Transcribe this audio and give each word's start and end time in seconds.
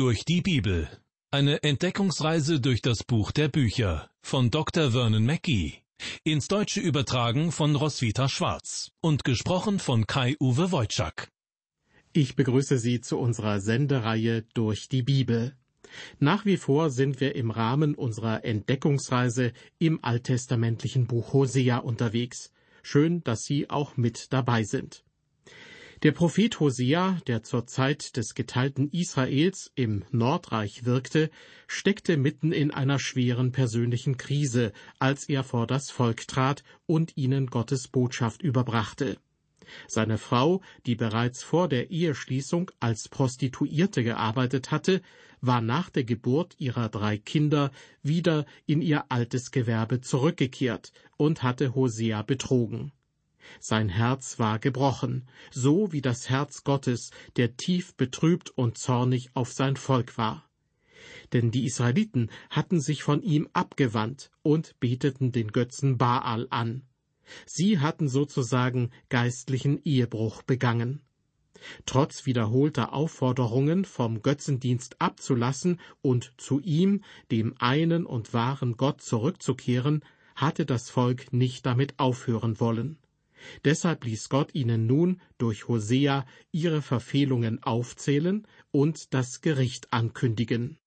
Durch 0.00 0.24
die 0.24 0.40
Bibel. 0.40 0.88
Eine 1.30 1.62
Entdeckungsreise 1.62 2.58
durch 2.58 2.80
das 2.80 3.04
Buch 3.04 3.32
der 3.32 3.48
Bücher 3.48 4.08
von 4.22 4.50
Dr. 4.50 4.92
Vernon 4.92 5.26
Mackey. 5.26 5.74
Ins 6.24 6.48
Deutsche 6.48 6.80
übertragen 6.80 7.52
von 7.52 7.76
Roswitha 7.76 8.26
Schwarz 8.30 8.92
und 9.02 9.24
gesprochen 9.24 9.78
von 9.78 10.06
Kai-Uwe 10.06 10.72
Wojczak. 10.72 11.28
Ich 12.14 12.34
begrüße 12.34 12.78
Sie 12.78 13.02
zu 13.02 13.18
unserer 13.18 13.60
Sendereihe 13.60 14.40
Durch 14.54 14.88
die 14.88 15.02
Bibel. 15.02 15.54
Nach 16.18 16.46
wie 16.46 16.56
vor 16.56 16.88
sind 16.88 17.20
wir 17.20 17.34
im 17.34 17.50
Rahmen 17.50 17.94
unserer 17.94 18.42
Entdeckungsreise 18.42 19.52
im 19.78 20.02
alttestamentlichen 20.02 21.08
Buch 21.08 21.34
Hosea 21.34 21.76
unterwegs. 21.76 22.52
Schön, 22.82 23.22
dass 23.22 23.42
Sie 23.42 23.68
auch 23.68 23.98
mit 23.98 24.32
dabei 24.32 24.64
sind. 24.64 25.04
Der 26.02 26.12
Prophet 26.12 26.58
Hosea, 26.60 27.20
der 27.26 27.42
zur 27.42 27.66
Zeit 27.66 28.16
des 28.16 28.34
geteilten 28.34 28.88
Israels 28.88 29.70
im 29.74 30.02
Nordreich 30.10 30.86
wirkte, 30.86 31.30
steckte 31.66 32.16
mitten 32.16 32.52
in 32.52 32.70
einer 32.70 32.98
schweren 32.98 33.52
persönlichen 33.52 34.16
Krise, 34.16 34.72
als 34.98 35.28
er 35.28 35.44
vor 35.44 35.66
das 35.66 35.90
Volk 35.90 36.26
trat 36.26 36.64
und 36.86 37.18
ihnen 37.18 37.48
Gottes 37.48 37.86
Botschaft 37.86 38.40
überbrachte. 38.40 39.18
Seine 39.88 40.16
Frau, 40.16 40.62
die 40.86 40.94
bereits 40.94 41.42
vor 41.42 41.68
der 41.68 41.90
Eheschließung 41.90 42.70
als 42.80 43.10
Prostituierte 43.10 44.02
gearbeitet 44.02 44.70
hatte, 44.70 45.02
war 45.42 45.60
nach 45.60 45.90
der 45.90 46.04
Geburt 46.04 46.54
ihrer 46.56 46.88
drei 46.88 47.18
Kinder 47.18 47.72
wieder 48.02 48.46
in 48.64 48.80
ihr 48.80 49.04
altes 49.10 49.50
Gewerbe 49.50 50.00
zurückgekehrt 50.00 50.92
und 51.18 51.42
hatte 51.42 51.74
Hosea 51.74 52.22
betrogen. 52.22 52.90
Sein 53.58 53.88
Herz 53.88 54.38
war 54.38 54.58
gebrochen, 54.58 55.26
so 55.50 55.92
wie 55.92 56.00
das 56.00 56.28
Herz 56.28 56.64
Gottes, 56.64 57.10
der 57.36 57.56
tief 57.56 57.94
betrübt 57.94 58.50
und 58.50 58.78
zornig 58.78 59.30
auf 59.34 59.52
sein 59.52 59.76
Volk 59.76 60.18
war. 60.18 60.48
Denn 61.32 61.50
die 61.50 61.64
Israeliten 61.64 62.30
hatten 62.50 62.80
sich 62.80 63.02
von 63.02 63.22
ihm 63.22 63.48
abgewandt 63.52 64.30
und 64.42 64.78
beteten 64.80 65.32
den 65.32 65.48
Götzen 65.48 65.98
Baal 65.98 66.46
an. 66.50 66.82
Sie 67.46 67.78
hatten 67.78 68.08
sozusagen 68.08 68.90
geistlichen 69.08 69.80
Ehebruch 69.84 70.42
begangen. 70.42 71.02
Trotz 71.84 72.26
wiederholter 72.26 72.92
Aufforderungen, 72.92 73.84
vom 73.84 74.22
Götzendienst 74.22 75.00
abzulassen 75.00 75.78
und 76.00 76.32
zu 76.38 76.60
ihm, 76.60 77.04
dem 77.30 77.54
einen 77.58 78.06
und 78.06 78.32
wahren 78.32 78.76
Gott, 78.76 79.02
zurückzukehren, 79.02 80.02
hatte 80.34 80.64
das 80.64 80.88
Volk 80.88 81.32
nicht 81.32 81.66
damit 81.66 81.98
aufhören 81.98 82.60
wollen. 82.60 82.98
Deshalb 83.64 84.04
ließ 84.04 84.28
Gott 84.28 84.54
ihnen 84.54 84.86
nun 84.86 85.20
durch 85.38 85.68
Hosea 85.68 86.26
ihre 86.52 86.82
Verfehlungen 86.82 87.62
aufzählen 87.62 88.46
und 88.70 89.14
das 89.14 89.40
Gericht 89.40 89.92
ankündigen. 89.92 90.78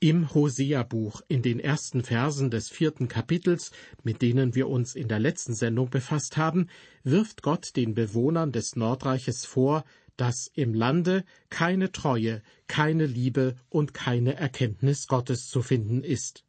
Im 0.00 0.32
Hosea-Buch 0.32 1.22
in 1.26 1.42
den 1.42 1.58
ersten 1.58 2.04
Versen 2.04 2.52
des 2.52 2.68
vierten 2.68 3.08
Kapitels, 3.08 3.72
mit 4.04 4.22
denen 4.22 4.54
wir 4.54 4.68
uns 4.68 4.94
in 4.94 5.08
der 5.08 5.18
letzten 5.18 5.54
Sendung 5.54 5.90
befasst 5.90 6.36
haben, 6.36 6.68
wirft 7.02 7.42
Gott 7.42 7.74
den 7.74 7.94
Bewohnern 7.94 8.52
des 8.52 8.76
Nordreiches 8.76 9.44
vor, 9.44 9.84
dass 10.16 10.52
im 10.54 10.72
Lande 10.72 11.24
keine 11.50 11.90
Treue, 11.90 12.42
keine 12.68 13.06
Liebe 13.06 13.56
und 13.70 13.92
keine 13.92 14.36
Erkenntnis 14.36 15.08
Gottes 15.08 15.48
zu 15.48 15.62
finden 15.62 16.04
ist. 16.04 16.44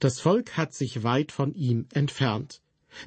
Das 0.00 0.20
Volk 0.20 0.56
hat 0.56 0.74
sich 0.74 1.02
weit 1.02 1.32
von 1.32 1.54
ihm 1.54 1.86
entfernt. 1.92 2.60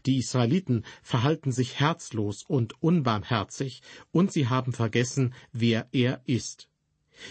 Die 0.05 0.17
Israeliten 0.17 0.83
verhalten 1.01 1.51
sich 1.51 1.79
herzlos 1.79 2.43
und 2.43 2.81
unbarmherzig, 2.81 3.81
und 4.11 4.31
sie 4.31 4.47
haben 4.47 4.73
vergessen, 4.73 5.33
wer 5.53 5.87
er 5.91 6.21
ist. 6.25 6.67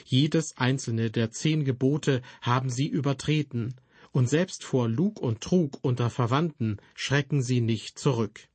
Jedes 0.04 0.56
einzelne 0.56 1.10
der 1.10 1.30
zehn 1.30 1.64
Gebote 1.64 2.22
haben 2.40 2.70
sie 2.70 2.88
übertreten, 2.88 3.74
und 4.12 4.28
selbst 4.28 4.64
vor 4.64 4.88
Lug 4.88 5.20
und 5.20 5.42
Trug 5.42 5.78
unter 5.82 6.08
Verwandten 6.10 6.78
schrecken 6.94 7.42
sie 7.42 7.60
nicht 7.60 7.98
zurück. 7.98 8.48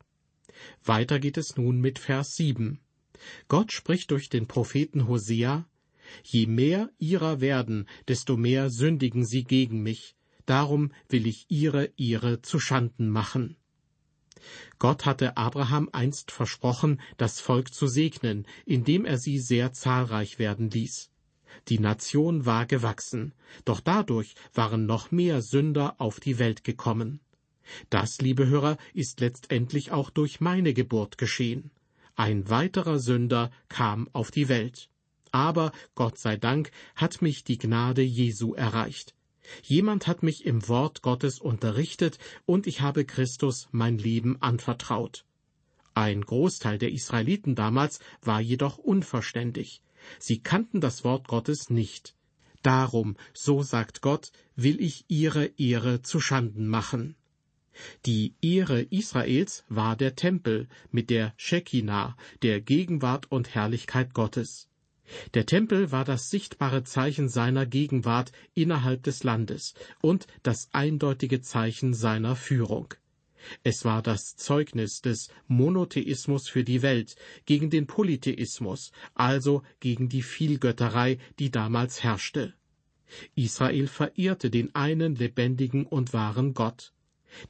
Weiter 0.83 1.19
geht 1.19 1.37
es 1.37 1.55
nun 1.55 1.79
mit 1.79 1.99
Vers 1.99 2.35
7. 2.35 2.79
Gott 3.47 3.71
spricht 3.71 4.11
durch 4.11 4.29
den 4.29 4.47
Propheten 4.47 5.07
Hosea, 5.07 5.67
Je 6.23 6.45
mehr 6.45 6.89
ihrer 6.97 7.39
werden, 7.39 7.87
desto 8.07 8.35
mehr 8.35 8.69
sündigen 8.69 9.23
sie 9.23 9.43
gegen 9.43 9.81
mich, 9.81 10.15
darum 10.45 10.91
will 11.09 11.27
ich 11.27 11.45
ihre 11.49 11.91
Ehre 11.97 12.41
zu 12.41 12.59
Schanden 12.59 13.09
machen. 13.09 13.55
Gott 14.79 15.05
hatte 15.05 15.37
Abraham 15.37 15.89
einst 15.91 16.31
versprochen, 16.31 16.99
das 17.17 17.39
Volk 17.39 17.73
zu 17.73 17.87
segnen, 17.87 18.47
indem 18.65 19.05
er 19.05 19.17
sie 19.17 19.39
sehr 19.39 19.73
zahlreich 19.73 20.39
werden 20.39 20.69
ließ. 20.69 21.11
Die 21.67 21.79
Nation 21.79 22.45
war 22.45 22.65
gewachsen, 22.65 23.33
doch 23.65 23.81
dadurch 23.81 24.35
waren 24.53 24.85
noch 24.85 25.11
mehr 25.11 25.41
Sünder 25.41 25.95
auf 25.99 26.19
die 26.19 26.39
Welt 26.39 26.63
gekommen. 26.63 27.19
Das, 27.89 28.19
liebe 28.19 28.47
Hörer, 28.47 28.77
ist 28.93 29.19
letztendlich 29.19 29.91
auch 29.91 30.09
durch 30.09 30.41
meine 30.41 30.73
Geburt 30.73 31.17
geschehen. 31.17 31.71
Ein 32.15 32.49
weiterer 32.49 32.99
Sünder 32.99 33.51
kam 33.69 34.09
auf 34.13 34.31
die 34.31 34.49
Welt. 34.49 34.89
Aber, 35.31 35.71
Gott 35.95 36.17
sei 36.17 36.35
Dank, 36.35 36.71
hat 36.95 37.21
mich 37.21 37.43
die 37.43 37.57
Gnade 37.57 38.01
Jesu 38.01 38.53
erreicht. 38.53 39.15
Jemand 39.63 40.07
hat 40.07 40.23
mich 40.23 40.45
im 40.45 40.67
Wort 40.67 41.01
Gottes 41.01 41.39
unterrichtet, 41.39 42.19
und 42.45 42.67
ich 42.67 42.81
habe 42.81 43.05
Christus 43.05 43.67
mein 43.71 43.97
Leben 43.97 44.41
anvertraut. 44.41 45.25
Ein 45.93 46.21
Großteil 46.21 46.77
der 46.77 46.91
Israeliten 46.91 47.55
damals 47.55 47.99
war 48.21 48.39
jedoch 48.39 48.77
unverständig. 48.77 49.81
Sie 50.19 50.39
kannten 50.39 50.81
das 50.81 51.03
Wort 51.03 51.27
Gottes 51.27 51.69
nicht. 51.69 52.15
Darum, 52.63 53.17
so 53.33 53.63
sagt 53.63 54.01
Gott, 54.01 54.31
will 54.55 54.79
ich 54.81 55.05
ihre 55.07 55.45
Ehre 55.57 56.01
zu 56.01 56.19
Schanden 56.19 56.67
machen. 56.67 57.15
Die 58.05 58.35
Ehre 58.41 58.81
Israels 58.81 59.63
war 59.69 59.95
der 59.95 60.15
Tempel 60.15 60.67
mit 60.91 61.09
der 61.09 61.33
Shekinah, 61.37 62.15
der 62.41 62.61
Gegenwart 62.61 63.31
und 63.31 63.55
Herrlichkeit 63.55 64.13
Gottes. 64.13 64.67
Der 65.33 65.45
Tempel 65.45 65.91
war 65.91 66.05
das 66.05 66.29
sichtbare 66.29 66.83
Zeichen 66.83 67.29
seiner 67.29 67.65
Gegenwart 67.65 68.31
innerhalb 68.53 69.03
des 69.03 69.23
Landes 69.23 69.73
und 70.01 70.27
das 70.43 70.69
eindeutige 70.73 71.41
Zeichen 71.41 71.93
seiner 71.93 72.35
Führung. 72.35 72.93
Es 73.63 73.85
war 73.85 74.01
das 74.01 74.35
Zeugnis 74.35 75.01
des 75.01 75.29
Monotheismus 75.47 76.47
für 76.47 76.63
die 76.63 76.81
Welt 76.81 77.15
gegen 77.45 77.69
den 77.69 77.87
Polytheismus, 77.87 78.91
also 79.15 79.63
gegen 79.79 80.09
die 80.09 80.21
Vielgötterei, 80.21 81.17
die 81.39 81.49
damals 81.49 82.03
herrschte. 82.03 82.53
Israel 83.35 83.87
verehrte 83.87 84.49
den 84.49 84.73
einen 84.75 85.15
lebendigen 85.15 85.85
und 85.85 86.13
wahren 86.13 86.53
Gott. 86.53 86.93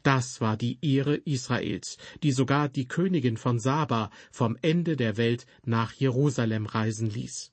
Das 0.04 0.42
war 0.42 0.58
die 0.58 0.78
Ehre 0.82 1.16
Israels, 1.16 1.98
die 2.24 2.32
sogar 2.32 2.70
die 2.70 2.88
Königin 2.88 3.38
von 3.38 3.60
Saba 3.60 4.12
vom 4.32 4.58
Ende 4.62 4.96
der 4.96 5.18
Welt 5.18 5.46
nach 5.66 5.92
Jerusalem 5.94 6.66
reisen 6.66 7.10
ließ. 7.10 7.51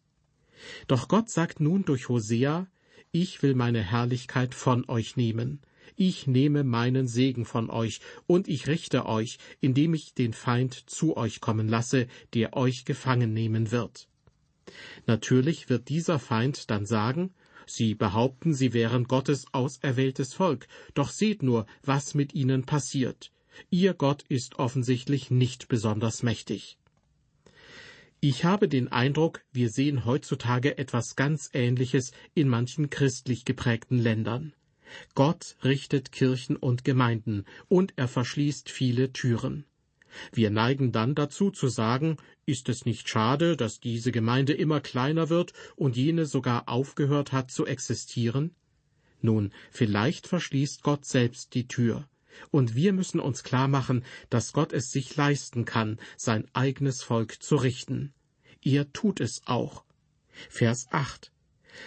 Doch 0.86 1.08
Gott 1.08 1.30
sagt 1.30 1.60
nun 1.60 1.84
durch 1.84 2.08
Hosea, 2.08 2.66
ich 3.10 3.42
will 3.42 3.54
meine 3.54 3.82
Herrlichkeit 3.82 4.54
von 4.54 4.88
euch 4.88 5.16
nehmen. 5.16 5.60
Ich 5.96 6.26
nehme 6.26 6.64
meinen 6.64 7.08
Segen 7.08 7.44
von 7.44 7.70
euch, 7.70 8.00
und 8.26 8.48
ich 8.48 8.66
richte 8.66 9.06
euch, 9.06 9.38
indem 9.60 9.94
ich 9.94 10.14
den 10.14 10.32
Feind 10.32 10.88
zu 10.88 11.16
euch 11.16 11.40
kommen 11.40 11.68
lasse, 11.68 12.06
der 12.34 12.56
euch 12.56 12.84
gefangen 12.84 13.32
nehmen 13.32 13.70
wird. 13.70 14.08
Natürlich 15.06 15.70
wird 15.70 15.88
dieser 15.88 16.18
Feind 16.18 16.70
dann 16.70 16.86
sagen, 16.86 17.32
Sie 17.70 17.94
behaupten, 17.94 18.54
sie 18.54 18.72
wären 18.72 19.04
Gottes 19.04 19.44
auserwähltes 19.52 20.32
Volk, 20.32 20.66
doch 20.94 21.10
seht 21.10 21.42
nur, 21.42 21.66
was 21.82 22.14
mit 22.14 22.34
ihnen 22.34 22.64
passiert. 22.64 23.30
Ihr 23.68 23.92
Gott 23.92 24.24
ist 24.28 24.58
offensichtlich 24.58 25.30
nicht 25.30 25.68
besonders 25.68 26.22
mächtig. 26.22 26.78
Ich 28.20 28.44
habe 28.44 28.66
den 28.68 28.88
Eindruck, 28.88 29.44
wir 29.52 29.70
sehen 29.70 30.04
heutzutage 30.04 30.76
etwas 30.76 31.14
ganz 31.14 31.50
Ähnliches 31.52 32.10
in 32.34 32.48
manchen 32.48 32.90
christlich 32.90 33.44
geprägten 33.44 33.98
Ländern. 33.98 34.54
Gott 35.14 35.56
richtet 35.62 36.10
Kirchen 36.10 36.56
und 36.56 36.84
Gemeinden, 36.84 37.44
und 37.68 37.92
er 37.94 38.08
verschließt 38.08 38.70
viele 38.70 39.12
Türen. 39.12 39.66
Wir 40.32 40.50
neigen 40.50 40.90
dann 40.90 41.14
dazu 41.14 41.52
zu 41.52 41.68
sagen, 41.68 42.16
ist 42.44 42.68
es 42.68 42.84
nicht 42.84 43.08
schade, 43.08 43.56
dass 43.56 43.78
diese 43.78 44.10
Gemeinde 44.10 44.52
immer 44.52 44.80
kleiner 44.80 45.28
wird 45.28 45.52
und 45.76 45.96
jene 45.96 46.26
sogar 46.26 46.68
aufgehört 46.68 47.30
hat 47.30 47.52
zu 47.52 47.66
existieren? 47.66 48.52
Nun, 49.20 49.52
vielleicht 49.70 50.26
verschließt 50.26 50.82
Gott 50.82 51.04
selbst 51.04 51.54
die 51.54 51.68
Tür. 51.68 52.08
Und 52.50 52.74
wir 52.74 52.92
müssen 52.92 53.20
uns 53.20 53.42
klar 53.42 53.68
machen, 53.68 54.04
dass 54.30 54.52
Gott 54.52 54.72
es 54.72 54.90
sich 54.90 55.16
leisten 55.16 55.64
kann, 55.64 55.98
sein 56.16 56.46
eigenes 56.52 57.02
Volk 57.02 57.42
zu 57.42 57.56
richten. 57.56 58.12
Er 58.62 58.92
tut 58.92 59.20
es 59.20 59.42
auch. 59.46 59.84
Vers 60.48 60.86
8. 60.90 61.32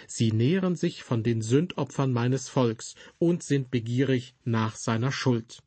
Sie 0.06 0.32
nähren 0.32 0.76
sich 0.76 1.02
von 1.02 1.22
den 1.22 1.42
Sündopfern 1.42 2.12
meines 2.12 2.48
Volks 2.48 2.94
und 3.18 3.42
sind 3.42 3.70
begierig 3.70 4.34
nach 4.44 4.76
seiner 4.76 5.12
Schuld. 5.12 5.62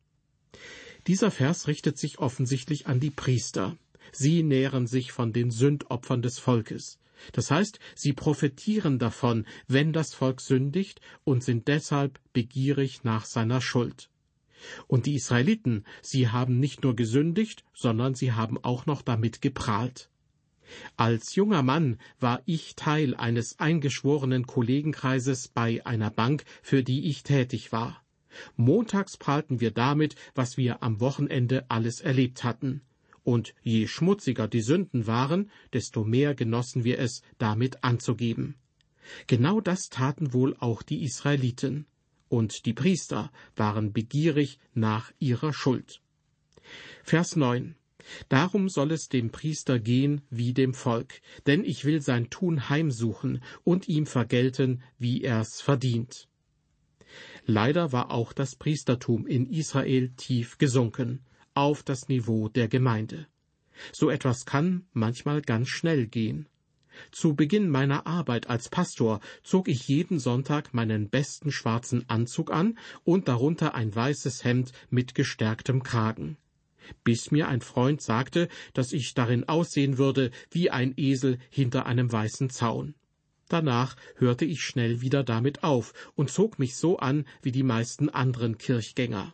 Dieser 1.08 1.30
Vers 1.30 1.68
richtet 1.68 1.98
sich 1.98 2.18
offensichtlich 2.20 2.88
an 2.88 3.00
die 3.00 3.12
Priester. 3.12 3.78
Sie 4.12 4.44
nähren 4.44 4.88
sich 4.88 5.12
von 5.12 5.34
den 5.34 5.52
Sündopfern 5.52 6.22
des 6.22 6.40
Volkes. 6.40 7.00
Das 7.32 7.52
heißt, 7.52 7.80
sie 7.96 8.14
profitieren 8.14 9.00
davon, 9.00 9.46
wenn 9.68 9.94
das 9.94 10.14
Volk 10.14 10.42
sündigt 10.42 11.02
und 11.24 11.44
sind 11.44 11.68
deshalb 11.68 12.20
begierig 12.34 13.04
nach 13.04 13.26
seiner 13.26 13.62
Schuld. 13.62 14.10
Und 14.88 15.06
die 15.06 15.16
Israeliten, 15.16 15.86
sie 16.02 16.30
haben 16.30 16.60
nicht 16.60 16.84
nur 16.84 16.96
gesündigt, 16.96 17.64
sondern 17.74 18.16
sie 18.16 18.34
haben 18.34 18.64
auch 18.64 18.86
noch 18.86 19.02
damit 19.02 19.42
geprahlt. 19.42 20.10
Als 20.98 21.36
junger 21.36 21.64
Mann 21.64 22.00
war 22.20 22.42
ich 22.46 22.76
Teil 22.76 23.16
eines 23.16 23.60
eingeschworenen 23.60 24.48
Kollegenkreises 24.48 25.48
bei 25.48 25.86
einer 25.86 26.10
Bank, 26.10 26.44
für 26.62 26.84
die 26.84 27.08
ich 27.08 27.24
tätig 27.24 27.72
war. 27.72 28.04
Montags 28.56 29.18
prahlten 29.18 29.62
wir 29.62 29.72
damit, 29.72 30.16
was 30.34 30.58
wir 30.58 30.84
am 30.84 31.00
Wochenende 31.00 31.66
alles 31.70 32.02
erlebt 32.02 32.44
hatten. 32.44 32.82
Und 33.24 33.56
je 33.62 33.88
schmutziger 33.88 34.48
die 34.48 34.62
Sünden 34.62 35.08
waren, 35.08 35.50
desto 35.74 36.04
mehr 36.04 36.36
genossen 36.36 36.84
wir 36.84 37.00
es, 37.00 37.22
damit 37.38 37.84
anzugeben. 37.84 38.56
Genau 39.28 39.62
das 39.62 39.90
taten 39.90 40.34
wohl 40.34 40.56
auch 40.60 40.82
die 40.82 41.04
Israeliten 41.04 41.86
und 42.30 42.66
die 42.66 42.74
Priester 42.74 43.32
waren 43.56 43.94
begierig 43.94 44.60
nach 44.74 45.12
ihrer 45.20 45.54
Schuld. 45.54 46.02
Vers 47.04 47.36
9 47.36 47.76
Darum 48.30 48.70
soll 48.70 48.92
es 48.92 49.08
dem 49.08 49.32
Priester 49.32 49.80
gehen 49.80 50.22
wie 50.30 50.54
dem 50.54 50.74
Volk, 50.74 51.22
denn 51.48 51.64
ich 51.64 51.86
will 51.86 52.02
sein 52.02 52.30
Tun 52.30 52.70
heimsuchen 52.70 53.42
und 53.64 53.88
ihm 53.88 54.06
vergelten, 54.06 54.84
wie 55.00 55.24
er's 55.24 55.62
verdient. 55.62 56.28
Leider 57.46 57.92
war 57.92 58.12
auch 58.12 58.34
das 58.34 58.56
Priestertum 58.56 59.28
in 59.28 59.48
Israel 59.48 60.10
tief 60.18 60.58
gesunken, 60.58 61.24
auf 61.54 61.84
das 61.84 62.08
Niveau 62.08 62.50
der 62.50 62.68
Gemeinde. 62.68 63.28
So 63.92 64.10
etwas 64.10 64.46
kann 64.46 64.86
manchmal 64.94 65.42
ganz 65.42 65.70
schnell 65.70 66.08
gehen. 66.08 66.48
Zu 67.12 67.36
Beginn 67.36 67.70
meiner 67.70 68.08
Arbeit 68.08 68.50
als 68.50 68.70
Pastor 68.70 69.20
zog 69.44 69.68
ich 69.68 69.88
jeden 69.88 70.20
Sonntag 70.20 70.74
meinen 70.74 71.10
besten 71.10 71.52
schwarzen 71.52 72.10
Anzug 72.10 72.52
an 72.52 72.78
und 73.04 73.28
darunter 73.28 73.76
ein 73.76 73.94
weißes 73.94 74.44
Hemd 74.44 74.72
mit 74.90 75.16
gestärktem 75.16 75.84
Kragen. 75.84 76.38
Bis 77.04 77.32
mir 77.32 77.48
ein 77.48 77.62
Freund 77.62 78.02
sagte, 78.02 78.48
dass 78.74 78.94
ich 78.94 79.14
darin 79.14 79.48
aussehen 79.48 79.98
würde 79.98 80.32
wie 80.52 80.70
ein 80.70 80.94
Esel 80.98 81.40
hinter 81.50 81.86
einem 81.86 82.12
weißen 82.12 82.50
Zaun. 82.50 82.96
Danach 83.48 83.96
hörte 84.16 84.46
ich 84.46 84.62
schnell 84.62 85.02
wieder 85.02 85.24
damit 85.24 85.64
auf 85.64 85.94
und 86.16 86.32
zog 86.32 86.58
mich 86.58 86.76
so 86.76 86.98
an 86.98 87.26
wie 87.42 87.52
die 87.52 87.64
meisten 87.64 88.10
anderen 88.10 88.58
Kirchgänger. 88.58 89.34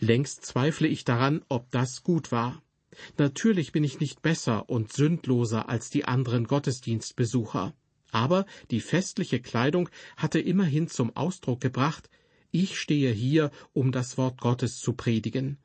Längst 0.00 0.44
zweifle 0.44 0.88
ich 0.88 1.04
daran, 1.04 1.44
ob 1.48 1.70
das 1.70 2.02
gut 2.02 2.32
war. 2.32 2.62
Natürlich 3.16 3.72
bin 3.72 3.84
ich 3.84 4.00
nicht 4.00 4.22
besser 4.22 4.68
und 4.68 4.92
sündloser 4.92 5.68
als 5.68 5.90
die 5.90 6.04
anderen 6.04 6.46
Gottesdienstbesucher, 6.46 7.74
aber 8.10 8.46
die 8.70 8.80
festliche 8.80 9.40
Kleidung 9.40 9.88
hatte 10.16 10.40
immerhin 10.40 10.88
zum 10.88 11.14
Ausdruck 11.14 11.60
gebracht, 11.60 12.08
ich 12.50 12.78
stehe 12.78 13.12
hier, 13.12 13.50
um 13.72 13.92
das 13.92 14.16
Wort 14.16 14.40
Gottes 14.40 14.78
zu 14.78 14.94
predigen. 14.94 15.58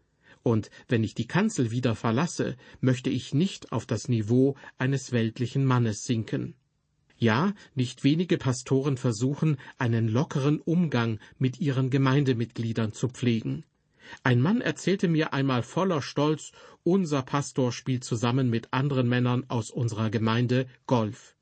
Und 0.44 0.70
wenn 0.90 1.04
ich 1.04 1.16
die 1.16 1.28
Kanzel 1.28 1.72
wieder 1.72 1.96
verlasse, 1.96 2.58
möchte 2.82 3.10
ich 3.10 3.34
nicht 3.34 3.72
auf 3.72 3.86
das 3.86 4.10
Niveau 4.10 4.58
eines 4.78 5.14
weltlichen 5.14 5.64
Mannes 5.64 6.04
sinken. 6.04 6.56
Ja, 7.18 7.54
nicht 7.74 8.04
wenige 8.04 8.38
Pastoren 8.38 8.98
versuchen, 8.98 9.58
einen 9.78 10.10
lockeren 10.10 10.60
Umgang 10.60 11.20
mit 11.38 11.62
ihren 11.62 11.90
Gemeindemitgliedern 11.90 12.92
zu 12.92 13.08
pflegen. 13.08 13.64
Ein 14.24 14.42
Mann 14.42 14.62
erzählte 14.62 15.08
mir 15.08 15.34
einmal 15.34 15.64
voller 15.64 16.02
Stolz, 16.02 16.52
unser 16.84 17.22
Pastor 17.22 17.72
spielt 17.72 18.04
zusammen 18.04 18.50
mit 18.50 18.72
anderen 18.72 19.08
Männern 19.08 19.46
aus 19.48 19.72
unserer 19.72 20.10
Gemeinde 20.10 20.68
Golf. 20.86 21.36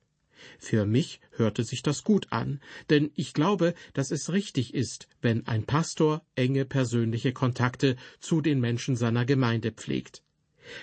Für 0.58 0.86
mich 0.86 1.19
hörte 1.31 1.63
sich 1.63 1.84
das 1.84 2.04
gut 2.04 2.28
an, 2.31 2.60
denn 2.90 3.12
ich 3.16 3.34
glaube, 3.34 3.74
dass 3.94 4.12
es 4.12 4.31
richtig 4.31 4.74
ist, 4.74 5.08
wenn 5.22 5.46
ein 5.48 5.66
Pastor 5.66 6.25
enge 6.36 6.66
persönliche 6.66 7.34
Kontakte 7.34 7.96
zu 8.19 8.42
den 8.42 8.60
Menschen 8.60 8.96
seiner 8.96 9.25
Gemeinde 9.25 9.72
pflegt. 9.72 10.24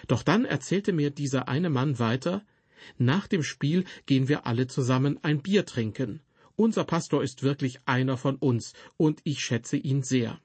Doch 0.06 0.22
dann 0.22 0.44
erzählte 0.44 0.92
mir 0.92 1.10
dieser 1.10 1.48
eine 1.48 1.70
Mann 1.70 1.98
weiter, 1.98 2.44
nach 2.96 3.26
dem 3.26 3.42
Spiel 3.42 3.84
gehen 4.06 4.28
wir 4.28 4.46
alle 4.46 4.66
zusammen 4.68 5.18
ein 5.22 5.42
Bier 5.42 5.66
trinken. 5.66 6.20
Unser 6.56 6.84
Pastor 6.84 7.22
ist 7.22 7.42
wirklich 7.42 7.80
einer 7.86 8.16
von 8.16 8.36
uns, 8.36 8.72
und 8.96 9.20
ich 9.24 9.40
schätze 9.40 9.76
ihn 9.76 10.02
sehr. 10.02 10.40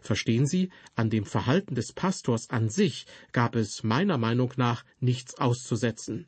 Verstehen 0.00 0.46
Sie, 0.46 0.70
an 0.94 1.10
dem 1.10 1.24
Verhalten 1.24 1.74
des 1.74 1.92
Pastors 1.92 2.50
an 2.50 2.68
sich 2.68 3.06
gab 3.32 3.56
es 3.56 3.82
meiner 3.82 4.18
Meinung 4.18 4.52
nach 4.56 4.84
nichts 5.00 5.34
auszusetzen. 5.34 6.26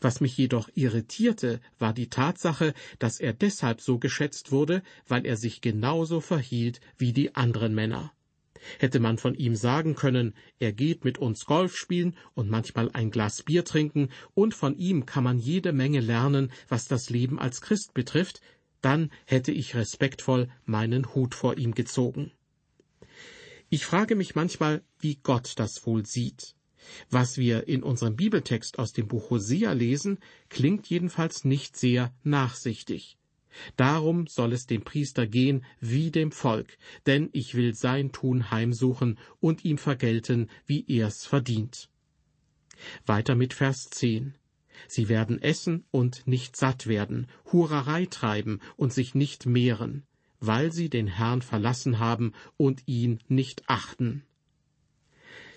Was 0.00 0.20
mich 0.20 0.36
jedoch 0.36 0.68
irritierte, 0.74 1.60
war 1.78 1.92
die 1.92 2.08
Tatsache, 2.08 2.74
dass 2.98 3.20
er 3.20 3.32
deshalb 3.32 3.80
so 3.80 3.98
geschätzt 3.98 4.50
wurde, 4.50 4.82
weil 5.06 5.24
er 5.24 5.36
sich 5.36 5.60
genauso 5.60 6.20
verhielt 6.20 6.80
wie 6.96 7.12
die 7.12 7.34
anderen 7.36 7.74
Männer. 7.74 8.12
Hätte 8.80 8.98
man 8.98 9.18
von 9.18 9.34
ihm 9.34 9.54
sagen 9.54 9.94
können, 9.94 10.34
er 10.58 10.72
geht 10.72 11.04
mit 11.04 11.18
uns 11.18 11.44
Golf 11.44 11.76
spielen 11.76 12.16
und 12.34 12.50
manchmal 12.50 12.90
ein 12.92 13.10
Glas 13.10 13.44
Bier 13.44 13.64
trinken, 13.64 14.08
und 14.34 14.52
von 14.52 14.76
ihm 14.76 15.06
kann 15.06 15.24
man 15.24 15.38
jede 15.38 15.72
Menge 15.72 16.00
lernen, 16.00 16.50
was 16.68 16.86
das 16.86 17.08
Leben 17.08 17.38
als 17.38 17.60
Christ 17.60 17.94
betrifft, 17.94 18.40
dann 18.80 19.10
hätte 19.26 19.52
ich 19.52 19.74
respektvoll 19.74 20.48
meinen 20.64 21.14
Hut 21.14 21.34
vor 21.34 21.56
ihm 21.56 21.74
gezogen. 21.74 22.32
Ich 23.70 23.84
frage 23.84 24.16
mich 24.16 24.34
manchmal, 24.34 24.82
wie 24.98 25.16
Gott 25.16 25.54
das 25.56 25.86
wohl 25.86 26.06
sieht. 26.06 26.54
Was 27.10 27.36
wir 27.36 27.68
in 27.68 27.82
unserem 27.82 28.16
Bibeltext 28.16 28.78
aus 28.78 28.94
dem 28.94 29.08
Buch 29.08 29.28
Hosea 29.28 29.72
lesen, 29.72 30.18
klingt 30.48 30.86
jedenfalls 30.88 31.44
nicht 31.44 31.76
sehr 31.76 32.14
nachsichtig. 32.24 33.18
Darum 33.76 34.26
soll 34.26 34.54
es 34.54 34.66
dem 34.66 34.82
Priester 34.82 35.26
gehen 35.26 35.66
wie 35.80 36.10
dem 36.10 36.32
Volk, 36.32 36.78
denn 37.06 37.28
ich 37.32 37.54
will 37.54 37.74
sein 37.74 38.10
Tun 38.12 38.50
heimsuchen 38.50 39.18
und 39.40 39.64
ihm 39.66 39.76
vergelten, 39.76 40.48
wie 40.64 40.86
er's 40.88 41.26
verdient. 41.26 41.90
Weiter 43.04 43.34
mit 43.34 43.52
Vers 43.52 43.90
10. 43.90 44.34
Sie 44.86 45.08
werden 45.08 45.42
essen 45.42 45.84
und 45.90 46.26
nicht 46.26 46.56
satt 46.56 46.86
werden, 46.86 47.26
Hurerei 47.52 48.06
treiben 48.06 48.60
und 48.76 48.94
sich 48.94 49.14
nicht 49.14 49.44
mehren 49.44 50.07
weil 50.40 50.72
sie 50.72 50.88
den 50.88 51.06
Herrn 51.06 51.42
verlassen 51.42 51.98
haben 51.98 52.32
und 52.56 52.82
ihn 52.86 53.20
nicht 53.28 53.62
achten. 53.66 54.24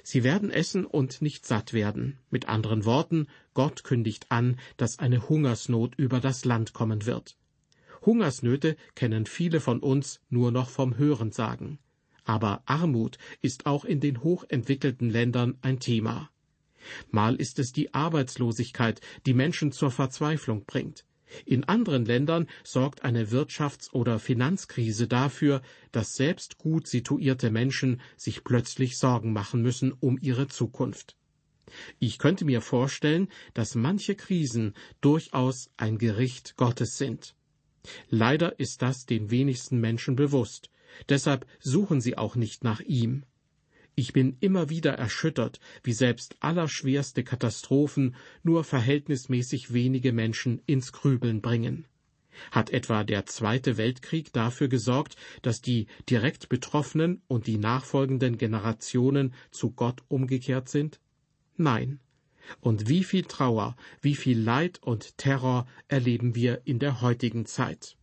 Sie 0.04 0.24
werden 0.24 0.50
essen 0.50 0.86
und 0.86 1.22
nicht 1.22 1.46
satt 1.46 1.74
werden. 1.74 2.18
Mit 2.30 2.50
anderen 2.50 2.86
Worten, 2.86 3.28
Gott 3.54 3.84
kündigt 3.84 4.26
an, 4.30 4.60
dass 4.78 5.00
eine 5.00 5.30
Hungersnot 5.30 5.96
über 5.96 6.20
das 6.20 6.44
Land 6.46 6.74
kommen 6.74 7.06
wird. 7.06 7.38
Hungersnöte 8.04 8.78
kennen 8.96 9.28
viele 9.28 9.60
von 9.60 9.80
uns 9.80 10.20
nur 10.30 10.52
noch 10.52 10.70
vom 10.70 10.98
Hörensagen. 10.98 11.78
Aber 12.24 12.64
Armut 12.66 13.18
ist 13.42 13.66
auch 13.66 13.86
in 13.86 14.00
den 14.00 14.24
hochentwickelten 14.24 15.10
Ländern 15.10 15.58
ein 15.62 15.80
Thema. 15.80 16.30
Mal 17.12 17.36
ist 17.36 17.60
es 17.60 17.74
die 17.74 17.94
Arbeitslosigkeit, 17.94 19.02
die 19.26 19.36
Menschen 19.36 19.72
zur 19.72 19.92
Verzweiflung 19.92 20.66
bringt. 20.66 21.06
In 21.46 21.64
anderen 21.64 22.06
Ländern 22.06 22.48
sorgt 22.64 23.04
eine 23.04 23.28
Wirtschafts- 23.32 23.92
oder 23.92 24.20
Finanzkrise 24.20 25.08
dafür, 25.08 25.62
dass 25.92 26.16
selbst 26.16 26.58
gut 26.58 26.88
situierte 26.88 27.52
Menschen 27.52 28.02
sich 28.18 28.44
plötzlich 28.44 28.98
Sorgen 28.98 29.34
machen 29.34 29.62
müssen 29.62 29.92
um 29.92 30.18
ihre 30.22 30.48
Zukunft. 30.48 31.16
Ich 32.00 32.18
könnte 32.18 32.46
mir 32.46 32.62
vorstellen, 32.62 33.30
dass 33.54 33.76
manche 33.76 34.16
Krisen 34.16 34.74
durchaus 35.00 35.72
ein 35.78 35.98
Gericht 35.98 36.58
Gottes 36.58 36.98
sind. 36.98 37.36
Leider 38.10 38.60
ist 38.60 38.82
das 38.82 39.06
den 39.06 39.32
wenigsten 39.32 39.80
Menschen 39.80 40.16
bewusst, 40.16 40.70
deshalb 41.10 41.46
suchen 41.60 42.02
sie 42.02 42.18
auch 42.18 42.36
nicht 42.36 42.64
nach 42.64 42.82
ihm. 42.82 43.24
Ich 43.96 44.14
bin 44.14 44.38
immer 44.40 44.70
wieder 44.70 44.94
erschüttert, 44.94 45.60
wie 45.84 45.94
selbst 45.94 46.38
allerschwerste 46.40 47.24
Katastrophen 47.24 48.16
nur 48.44 48.64
verhältnismäßig 48.64 49.74
wenige 49.74 50.14
Menschen 50.14 50.62
ins 50.66 50.92
Grübeln 50.92 51.42
bringen. 51.42 51.86
Hat 52.52 52.70
etwa 52.70 53.04
der 53.04 53.26
Zweite 53.26 53.78
Weltkrieg 53.78 54.32
dafür 54.34 54.70
gesorgt, 54.70 55.18
dass 55.42 55.62
die 55.62 55.88
direkt 56.10 56.50
Betroffenen 56.50 57.22
und 57.28 57.48
die 57.48 57.58
nachfolgenden 57.58 58.38
Generationen 58.38 59.34
zu 59.52 59.72
Gott 59.72 60.02
umgekehrt 60.08 60.70
sind? 60.70 61.00
Nein. 61.58 62.00
Und 62.60 62.90
wie 62.90 63.04
viel 63.04 63.24
Trauer, 63.24 63.76
wie 64.02 64.16
viel 64.16 64.40
Leid 64.40 64.82
und 64.82 65.18
Terror 65.18 65.68
erleben 65.88 66.34
wir 66.34 66.62
in 66.66 66.80
der 66.80 67.02
heutigen 67.02 67.46
Zeit? 67.46 67.98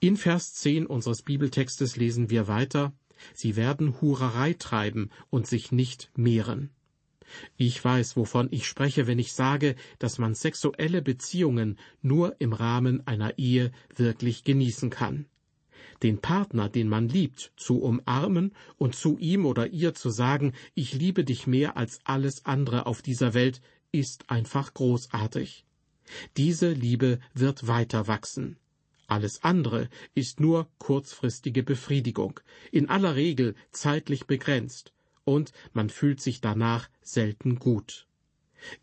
In 0.00 0.16
Vers 0.16 0.54
10 0.54 0.86
unseres 0.86 1.22
Bibeltextes 1.22 1.96
lesen 1.96 2.30
wir 2.30 2.46
weiter, 2.46 2.92
Sie 3.34 3.56
werden 3.56 4.00
Hurerei 4.00 4.54
treiben 4.54 5.10
und 5.30 5.46
sich 5.46 5.72
nicht 5.72 6.10
mehren. 6.16 6.70
Ich 7.56 7.84
weiß, 7.84 8.16
wovon 8.16 8.48
ich 8.50 8.66
spreche, 8.66 9.06
wenn 9.06 9.18
ich 9.18 9.32
sage, 9.32 9.76
dass 9.98 10.18
man 10.18 10.34
sexuelle 10.34 11.02
Beziehungen 11.02 11.78
nur 12.00 12.36
im 12.40 12.52
Rahmen 12.52 13.06
einer 13.06 13.38
Ehe 13.38 13.70
wirklich 13.94 14.44
genießen 14.44 14.90
kann. 14.90 15.26
Den 16.02 16.20
Partner, 16.20 16.68
den 16.68 16.88
man 16.88 17.08
liebt, 17.08 17.52
zu 17.56 17.80
umarmen 17.82 18.52
und 18.76 18.94
zu 18.94 19.18
ihm 19.18 19.46
oder 19.46 19.66
ihr 19.68 19.94
zu 19.94 20.10
sagen, 20.10 20.52
ich 20.74 20.94
liebe 20.94 21.24
dich 21.24 21.46
mehr 21.46 21.76
als 21.76 22.00
alles 22.04 22.46
andere 22.46 22.86
auf 22.86 23.02
dieser 23.02 23.34
Welt, 23.34 23.60
ist 23.90 24.30
einfach 24.30 24.74
großartig. 24.74 25.64
Diese 26.36 26.70
Liebe 26.70 27.18
wird 27.34 27.66
weiter 27.66 28.06
wachsen. 28.06 28.58
Alles 29.08 29.42
andere 29.42 29.88
ist 30.14 30.38
nur 30.38 30.68
kurzfristige 30.78 31.62
Befriedigung, 31.62 32.40
in 32.70 32.90
aller 32.90 33.16
Regel 33.16 33.54
zeitlich 33.72 34.26
begrenzt, 34.26 34.92
und 35.24 35.52
man 35.72 35.88
fühlt 35.88 36.20
sich 36.20 36.42
danach 36.42 36.90
selten 37.00 37.58
gut. 37.58 38.06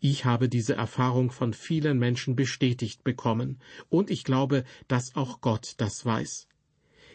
Ich 0.00 0.24
habe 0.24 0.48
diese 0.48 0.74
Erfahrung 0.74 1.30
von 1.30 1.54
vielen 1.54 1.98
Menschen 2.00 2.34
bestätigt 2.34 3.04
bekommen, 3.04 3.60
und 3.88 4.10
ich 4.10 4.24
glaube, 4.24 4.64
dass 4.88 5.14
auch 5.14 5.40
Gott 5.40 5.74
das 5.76 6.04
weiß. 6.04 6.48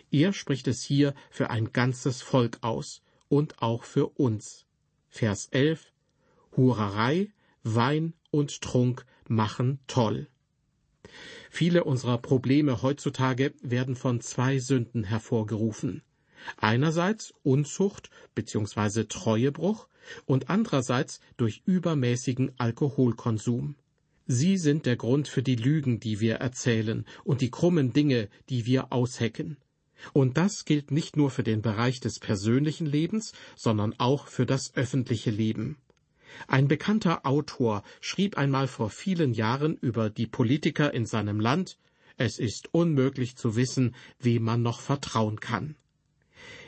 Er 0.10 0.32
spricht 0.32 0.68
es 0.70 0.82
hier 0.82 1.14
für 1.30 1.50
ein 1.50 1.74
ganzes 1.74 2.22
Volk 2.22 2.60
aus 2.62 3.02
und 3.28 3.62
auch 3.62 3.84
für 3.84 4.08
uns. 4.08 4.66
Vers 5.10 5.50
11 5.52 5.92
Hurerei, 6.56 7.34
Wein 7.64 8.14
und 8.30 8.62
Trunk 8.62 9.06
machen 9.28 9.80
toll. 9.88 10.30
Viele 11.54 11.84
unserer 11.84 12.18
Probleme 12.18 12.82
heutzutage 12.82 13.54
werden 13.62 13.98
von 13.98 14.22
zwei 14.22 14.58
Sünden 14.60 15.04
hervorgerufen. 15.04 16.02
Einerseits 16.56 17.34
Unzucht 17.44 18.10
bzw. 18.36 19.04
Treuebruch 19.04 19.90
und 20.26 20.50
andererseits 20.50 21.20
durch 21.36 21.62
übermäßigen 21.66 22.54
Alkoholkonsum. 22.58 23.76
Sie 24.28 24.58
sind 24.58 24.86
der 24.86 24.96
Grund 24.96 25.28
für 25.28 25.44
die 25.44 25.58
Lügen, 25.58 26.00
die 26.00 26.22
wir 26.22 26.36
erzählen 26.36 27.06
und 27.26 27.42
die 27.42 27.52
krummen 27.52 27.92
Dinge, 27.92 28.30
die 28.48 28.66
wir 28.66 28.94
aushecken. 28.94 29.58
Und 30.14 30.38
das 30.38 30.64
gilt 30.64 30.90
nicht 30.90 31.18
nur 31.18 31.32
für 31.32 31.44
den 31.44 31.62
Bereich 31.62 32.00
des 32.00 32.20
persönlichen 32.20 32.88
Lebens, 32.88 33.34
sondern 33.58 33.94
auch 34.00 34.28
für 34.28 34.46
das 34.46 34.74
öffentliche 34.74 35.32
Leben. 35.32 35.76
Ein 36.48 36.68
bekannter 36.68 37.26
Autor 37.26 37.84
schrieb 38.00 38.38
einmal 38.38 38.68
vor 38.68 38.90
vielen 38.90 39.34
Jahren 39.34 39.76
über 39.78 40.10
die 40.10 40.28
Politiker 40.28 40.94
in 40.94 41.06
seinem 41.06 41.40
Land 41.40 41.78
Es 42.18 42.40
ist 42.40 42.74
unmöglich 42.74 43.36
zu 43.36 43.56
wissen, 43.56 43.96
wem 44.20 44.44
man 44.44 44.62
noch 44.62 44.80
vertrauen 44.80 45.40
kann. 45.40 45.76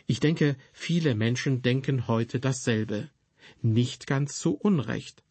Ich 0.07 0.19
denke, 0.19 0.57
viele 0.71 1.15
Menschen 1.15 1.61
denken 1.61 2.07
heute 2.07 2.39
dasselbe. 2.39 3.09
Nicht 3.61 4.07
ganz 4.07 4.37
zu 4.37 4.55
Unrecht. 4.55 5.23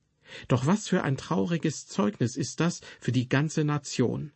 Doch 0.48 0.66
was 0.66 0.88
für 0.88 1.02
ein 1.02 1.16
trauriges 1.16 1.86
Zeugnis 1.86 2.36
ist 2.36 2.60
das 2.60 2.80
für 3.00 3.12
die 3.12 3.28
ganze 3.28 3.64
Nation. 3.64 4.32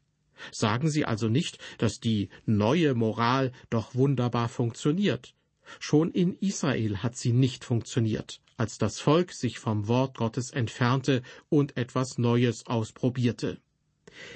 Sagen 0.53 0.91
Sie 0.91 1.05
also 1.05 1.29
nicht, 1.29 1.59
dass 1.79 2.01
die 2.01 2.29
neue 2.45 2.95
Moral 2.95 3.53
doch 3.71 3.95
wunderbar 3.95 4.49
funktioniert. 4.49 5.35
Schon 5.81 6.11
in 6.11 6.37
Israel 6.39 6.99
hat 6.99 7.17
sie 7.17 7.33
nicht 7.33 7.65
funktioniert 7.65 8.41
als 8.57 8.79
das 8.79 9.01
Volk 9.01 9.33
sich 9.33 9.59
vom 9.59 9.89
Wort 9.89 10.17
Gottes 10.17 10.51
entfernte 10.51 11.23
und 11.49 11.77
etwas 11.77 12.19
Neues 12.19 12.67
ausprobierte. 12.67 13.61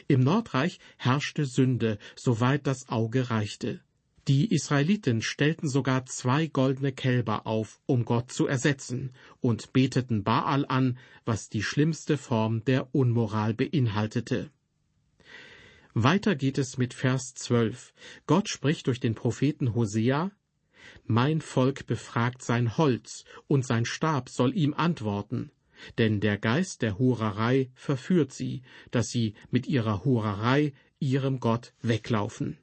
Im 0.09 0.21
Nordreich 0.21 0.79
herrschte 0.97 1.47
Sünde, 1.47 1.99
soweit 2.17 2.67
das 2.67 2.89
Auge 2.89 3.31
reichte. 3.31 3.81
Die 4.29 4.53
Israeliten 4.55 5.23
stellten 5.23 5.69
sogar 5.69 6.05
zwei 6.07 6.47
goldene 6.47 6.93
Kälber 6.93 7.47
auf, 7.47 7.81
um 7.87 8.05
Gott 8.05 8.31
zu 8.31 8.47
ersetzen, 8.47 9.13
und 9.41 9.73
beteten 9.73 10.23
Baal 10.23 10.67
an, 10.67 10.99
was 11.25 11.49
die 11.49 11.63
schlimmste 11.63 12.19
Form 12.19 12.65
der 12.65 12.95
Unmoral 12.95 13.55
beinhaltete. 13.55 14.51
Weiter 15.95 16.37
geht 16.37 16.59
es 16.59 16.79
mit 16.79 16.95
Vers 16.95 17.35
12. 17.35 17.93
Gott 18.27 18.49
spricht 18.49 18.87
durch 18.87 19.01
den 19.01 19.15
Propheten 19.15 19.75
Hosea, 19.75 20.31
mein 21.07 21.41
Volk 21.41 21.87
befragt 21.87 22.43
sein 22.43 22.77
Holz, 22.77 23.25
und 23.49 23.67
sein 23.67 23.85
Stab 23.85 24.29
soll 24.29 24.57
ihm 24.57 24.75
antworten. 24.75 25.51
Denn 25.99 26.21
der 26.21 26.39
Geist 26.39 26.83
der 26.83 26.99
Hurerei 26.99 27.71
verführt 27.75 28.33
sie, 28.33 28.63
dass 28.91 29.09
sie 29.09 29.35
mit 29.51 29.67
ihrer 29.67 30.05
Hurerei 30.05 30.73
ihrem 30.99 31.41
Gott 31.41 31.73
weglaufen. 31.83 32.59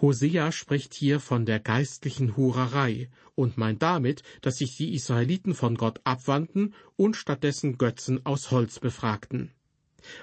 Hosea 0.00 0.50
spricht 0.50 0.94
hier 0.94 1.20
von 1.20 1.46
der 1.46 1.60
geistlichen 1.60 2.36
Hurerei 2.36 3.08
und 3.36 3.56
meint 3.56 3.82
damit, 3.82 4.22
dass 4.40 4.56
sich 4.56 4.76
die 4.76 4.94
Israeliten 4.94 5.54
von 5.54 5.76
Gott 5.76 6.00
abwandten 6.04 6.74
und 6.96 7.16
stattdessen 7.16 7.78
Götzen 7.78 8.24
aus 8.26 8.50
Holz 8.50 8.80
befragten. 8.80 9.52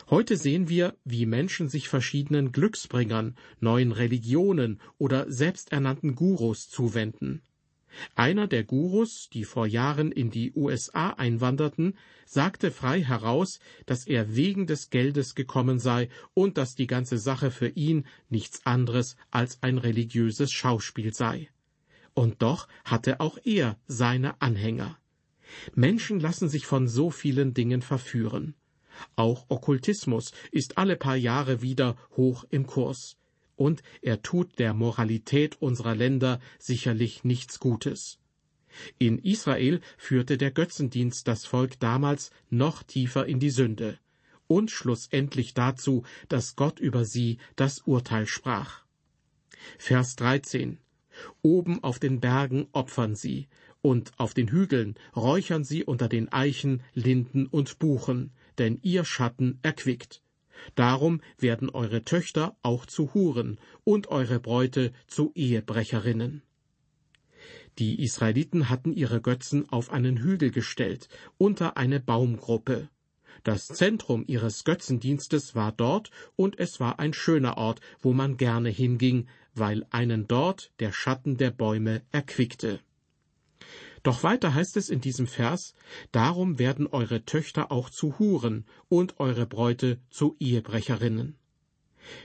Heute 0.10 0.38
sehen 0.38 0.70
wir, 0.70 0.96
wie 1.06 1.26
Menschen 1.26 1.70
sich 1.70 1.90
verschiedenen 1.90 2.52
Glücksbringern, 2.52 3.36
neuen 3.60 3.92
Religionen 3.92 4.80
oder 4.98 5.32
selbsternannten 5.32 6.16
Gurus 6.16 6.70
zuwenden. 6.70 7.42
Einer 8.16 8.48
der 8.48 8.64
Gurus, 8.64 9.30
die 9.34 9.44
vor 9.44 9.66
Jahren 9.66 10.12
in 10.12 10.30
die 10.30 10.54
USA 10.54 11.10
einwanderten, 11.12 11.98
sagte 12.26 12.72
frei 12.72 13.04
heraus, 13.04 13.60
dass 13.86 14.06
er 14.06 14.36
wegen 14.36 14.68
des 14.68 14.90
Geldes 14.90 15.34
gekommen 15.36 15.80
sei 15.80 16.10
und 16.34 16.58
dass 16.58 16.76
die 16.76 16.88
ganze 16.88 17.18
Sache 17.18 17.52
für 17.52 17.70
ihn 17.70 18.06
nichts 18.30 18.66
anderes 18.66 19.16
als 19.32 19.64
ein 19.64 19.78
religiöses 19.78 20.52
Schauspiel 20.52 21.14
sei. 21.14 21.50
Und 22.14 22.42
doch 22.42 22.68
hatte 22.86 23.20
auch 23.20 23.38
er 23.44 23.80
seine 23.88 24.40
Anhänger. 24.42 24.98
Menschen 25.74 26.20
lassen 26.20 26.48
sich 26.48 26.66
von 26.68 26.88
so 26.88 27.10
vielen 27.10 27.54
Dingen 27.54 27.82
verführen. 27.82 28.54
Auch 29.16 29.46
Okkultismus 29.50 30.32
ist 30.52 30.78
alle 30.78 30.96
paar 30.96 31.16
Jahre 31.16 31.62
wieder 31.62 31.96
hoch 32.16 32.46
im 32.50 32.68
Kurs. 32.68 33.18
Und 33.56 33.84
er 34.02 34.22
tut 34.22 34.58
der 34.60 34.74
Moralität 34.74 35.62
unserer 35.62 35.96
Länder 35.96 36.40
sicherlich 36.58 37.24
nichts 37.24 37.60
Gutes. 37.60 38.20
In 38.98 39.20
Israel 39.20 39.82
führte 39.98 40.38
der 40.38 40.52
Götzendienst 40.52 41.28
das 41.28 41.46
Volk 41.46 41.80
damals 41.80 42.32
noch 42.50 42.84
tiefer 42.84 43.26
in 43.26 43.40
die 43.40 43.50
Sünde 43.50 43.98
und 44.50 44.72
schlussendlich 44.72 45.54
dazu, 45.54 46.04
dass 46.28 46.56
Gott 46.56 46.80
über 46.80 47.06
sie 47.06 47.38
das 47.56 47.80
Urteil 47.82 48.26
sprach. 48.26 48.84
Vers 49.78 50.16
13 50.16 50.80
Oben 51.42 51.84
auf 51.84 52.00
den 52.00 52.20
Bergen 52.20 52.68
opfern 52.72 53.16
sie, 53.16 53.48
und 53.82 54.12
auf 54.18 54.34
den 54.34 54.50
Hügeln 54.50 54.96
räuchern 55.16 55.64
sie 55.64 55.84
unter 55.84 56.10
den 56.10 56.32
Eichen, 56.32 56.82
Linden 56.94 57.46
und 57.46 57.80
Buchen, 57.80 58.32
denn 58.60 58.80
ihr 58.84 59.06
Schatten 59.06 59.60
erquickt. 59.62 60.22
Darum 60.76 61.22
werden 61.38 61.70
eure 61.70 62.04
Töchter 62.04 62.56
auch 62.62 62.86
zu 62.86 63.14
Huren 63.14 63.60
und 63.84 64.08
eure 64.08 64.40
Bräute 64.40 64.92
zu 65.08 65.32
Ehebrecherinnen. 65.34 66.44
Die 67.78 68.04
Israeliten 68.04 68.68
hatten 68.68 68.92
ihre 68.94 69.22
Götzen 69.22 69.70
auf 69.70 69.90
einen 69.90 70.18
Hügel 70.18 70.52
gestellt, 70.52 71.08
unter 71.38 71.78
eine 71.78 72.02
Baumgruppe. 72.02 72.90
Das 73.44 73.68
Zentrum 73.68 74.26
ihres 74.28 74.66
Götzendienstes 74.66 75.56
war 75.56 75.72
dort, 75.72 76.12
und 76.36 76.60
es 76.60 76.82
war 76.82 77.00
ein 77.00 77.14
schöner 77.14 77.58
Ort, 77.58 77.80
wo 78.02 78.12
man 78.12 78.36
gerne 78.36 78.70
hinging, 78.70 79.28
weil 79.54 79.86
einen 79.92 80.28
dort 80.28 80.74
der 80.80 80.92
Schatten 80.92 81.38
der 81.38 81.52
Bäume 81.52 82.02
erquickte. 82.12 82.82
Doch 84.04 84.24
weiter 84.24 84.54
heißt 84.54 84.78
es 84.78 84.90
in 84.90 85.02
diesem 85.02 85.28
Vers, 85.28 85.74
darum 86.12 86.60
werden 86.60 86.88
eure 86.88 87.26
Töchter 87.26 87.72
auch 87.72 87.90
zu 87.90 88.18
Huren 88.20 88.66
und 88.88 89.20
eure 89.20 89.46
Bräute 89.46 90.00
zu 90.10 90.36
Ehebrecherinnen. 90.40 91.36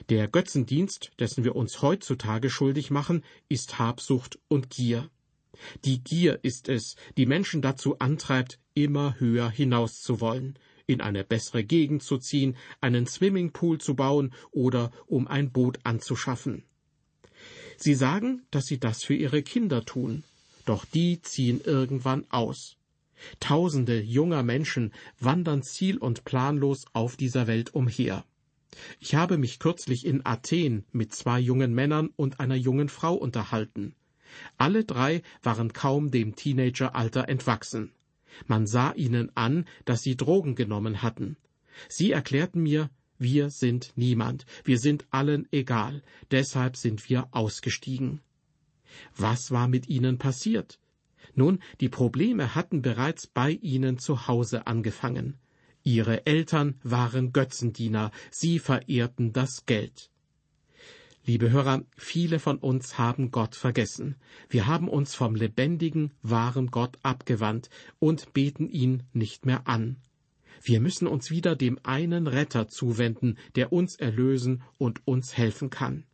Der 0.08 0.28
Götzendienst, 0.28 1.12
dessen 1.18 1.44
wir 1.44 1.56
uns 1.56 1.82
heutzutage 1.82 2.48
schuldig 2.48 2.90
machen, 2.90 3.24
ist 3.48 3.78
Habsucht 3.78 4.38
und 4.48 4.70
Gier. 4.70 5.10
Die 5.84 6.02
Gier 6.02 6.40
ist 6.42 6.68
es, 6.68 6.96
die 7.16 7.26
Menschen 7.26 7.62
dazu 7.62 7.98
antreibt, 7.98 8.60
immer 8.74 9.18
höher 9.18 9.50
hinaus 9.50 10.00
zu 10.00 10.20
wollen, 10.20 10.58
in 10.86 11.00
eine 11.00 11.24
bessere 11.24 11.64
Gegend 11.64 12.02
zu 12.02 12.18
ziehen, 12.18 12.56
einen 12.80 13.06
Swimmingpool 13.06 13.78
zu 13.78 13.94
bauen 13.94 14.32
oder 14.50 14.90
um 15.06 15.26
ein 15.28 15.50
Boot 15.52 15.78
anzuschaffen. 15.84 16.64
Sie 17.76 17.94
sagen, 17.94 18.46
dass 18.50 18.66
sie 18.66 18.78
das 18.78 19.02
für 19.02 19.14
ihre 19.14 19.42
Kinder 19.42 19.84
tun, 19.84 20.24
doch 20.64 20.84
die 20.84 21.20
ziehen 21.22 21.60
irgendwann 21.64 22.24
aus. 22.30 22.76
Tausende 23.40 24.00
junger 24.00 24.42
Menschen 24.42 24.92
wandern 25.18 25.62
ziel- 25.62 25.98
und 25.98 26.24
planlos 26.24 26.84
auf 26.92 27.16
dieser 27.16 27.46
Welt 27.46 27.74
umher. 27.74 28.24
Ich 29.00 29.14
habe 29.14 29.38
mich 29.38 29.58
kürzlich 29.58 30.04
in 30.04 30.26
Athen 30.26 30.84
mit 30.92 31.14
zwei 31.14 31.38
jungen 31.38 31.74
Männern 31.74 32.10
und 32.16 32.40
einer 32.40 32.56
jungen 32.56 32.88
Frau 32.88 33.14
unterhalten. 33.14 33.94
Alle 34.56 34.84
drei 34.84 35.22
waren 35.42 35.72
kaum 35.72 36.10
dem 36.10 36.34
Teenageralter 36.34 37.28
entwachsen. 37.28 37.92
Man 38.46 38.66
sah 38.66 38.92
ihnen 38.92 39.30
an, 39.36 39.64
dass 39.84 40.02
sie 40.02 40.16
Drogen 40.16 40.56
genommen 40.56 41.02
hatten. 41.02 41.36
Sie 41.88 42.10
erklärten 42.10 42.62
mir, 42.62 42.90
wir 43.18 43.50
sind 43.50 43.92
niemand, 43.94 44.44
wir 44.64 44.78
sind 44.78 45.06
allen 45.10 45.46
egal, 45.52 46.02
deshalb 46.32 46.76
sind 46.76 47.08
wir 47.08 47.28
ausgestiegen. 47.30 48.20
Was 49.16 49.50
war 49.50 49.68
mit 49.68 49.88
ihnen 49.88 50.18
passiert? 50.18 50.78
Nun, 51.34 51.58
die 51.80 51.88
Probleme 51.88 52.54
hatten 52.54 52.82
bereits 52.82 53.26
bei 53.26 53.52
ihnen 53.62 53.98
zu 53.98 54.26
Hause 54.28 54.66
angefangen. 54.66 55.38
Ihre 55.82 56.26
Eltern 56.26 56.76
waren 56.82 57.32
Götzendiener, 57.32 58.10
sie 58.30 58.58
verehrten 58.58 59.32
das 59.32 59.66
Geld. 59.66 60.10
Liebe 61.26 61.50
Hörer, 61.50 61.82
viele 61.96 62.38
von 62.38 62.58
uns 62.58 62.98
haben 62.98 63.30
Gott 63.30 63.54
vergessen. 63.54 64.16
Wir 64.50 64.66
haben 64.66 64.88
uns 64.88 65.14
vom 65.14 65.34
lebendigen, 65.34 66.12
wahren 66.22 66.70
Gott 66.70 66.98
abgewandt 67.02 67.70
und 67.98 68.34
beten 68.34 68.68
ihn 68.68 69.04
nicht 69.14 69.46
mehr 69.46 69.66
an. 69.66 69.96
Wir 70.62 70.80
müssen 70.80 71.06
uns 71.06 71.30
wieder 71.30 71.56
dem 71.56 71.78
einen 71.82 72.26
Retter 72.26 72.68
zuwenden, 72.68 73.38
der 73.54 73.72
uns 73.72 73.96
erlösen 73.96 74.62
und 74.78 75.06
uns 75.06 75.36
helfen 75.36 75.70
kann. 75.70 76.04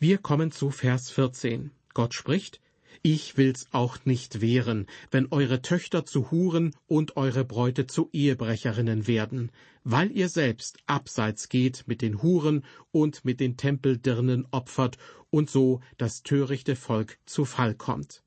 Wir 0.00 0.18
kommen 0.18 0.52
zu 0.52 0.70
Vers 0.70 1.10
14. 1.10 1.72
Gott 1.92 2.14
spricht, 2.14 2.60
ich 3.02 3.36
will's 3.36 3.66
auch 3.72 3.98
nicht 4.04 4.40
wehren, 4.40 4.86
wenn 5.10 5.26
eure 5.32 5.60
Töchter 5.60 6.06
zu 6.06 6.30
Huren 6.30 6.72
und 6.86 7.16
eure 7.16 7.44
Bräute 7.44 7.88
zu 7.88 8.08
Ehebrecherinnen 8.12 9.08
werden, 9.08 9.50
weil 9.82 10.12
ihr 10.12 10.28
selbst 10.28 10.78
abseits 10.86 11.48
geht 11.48 11.88
mit 11.88 12.00
den 12.00 12.22
Huren 12.22 12.64
und 12.92 13.24
mit 13.24 13.40
den 13.40 13.56
Tempeldirnen 13.56 14.46
opfert 14.52 14.98
und 15.30 15.50
so 15.50 15.80
das 15.96 16.22
törichte 16.22 16.76
Volk 16.76 17.18
zu 17.26 17.44
Fall 17.44 17.74
kommt. 17.74 18.22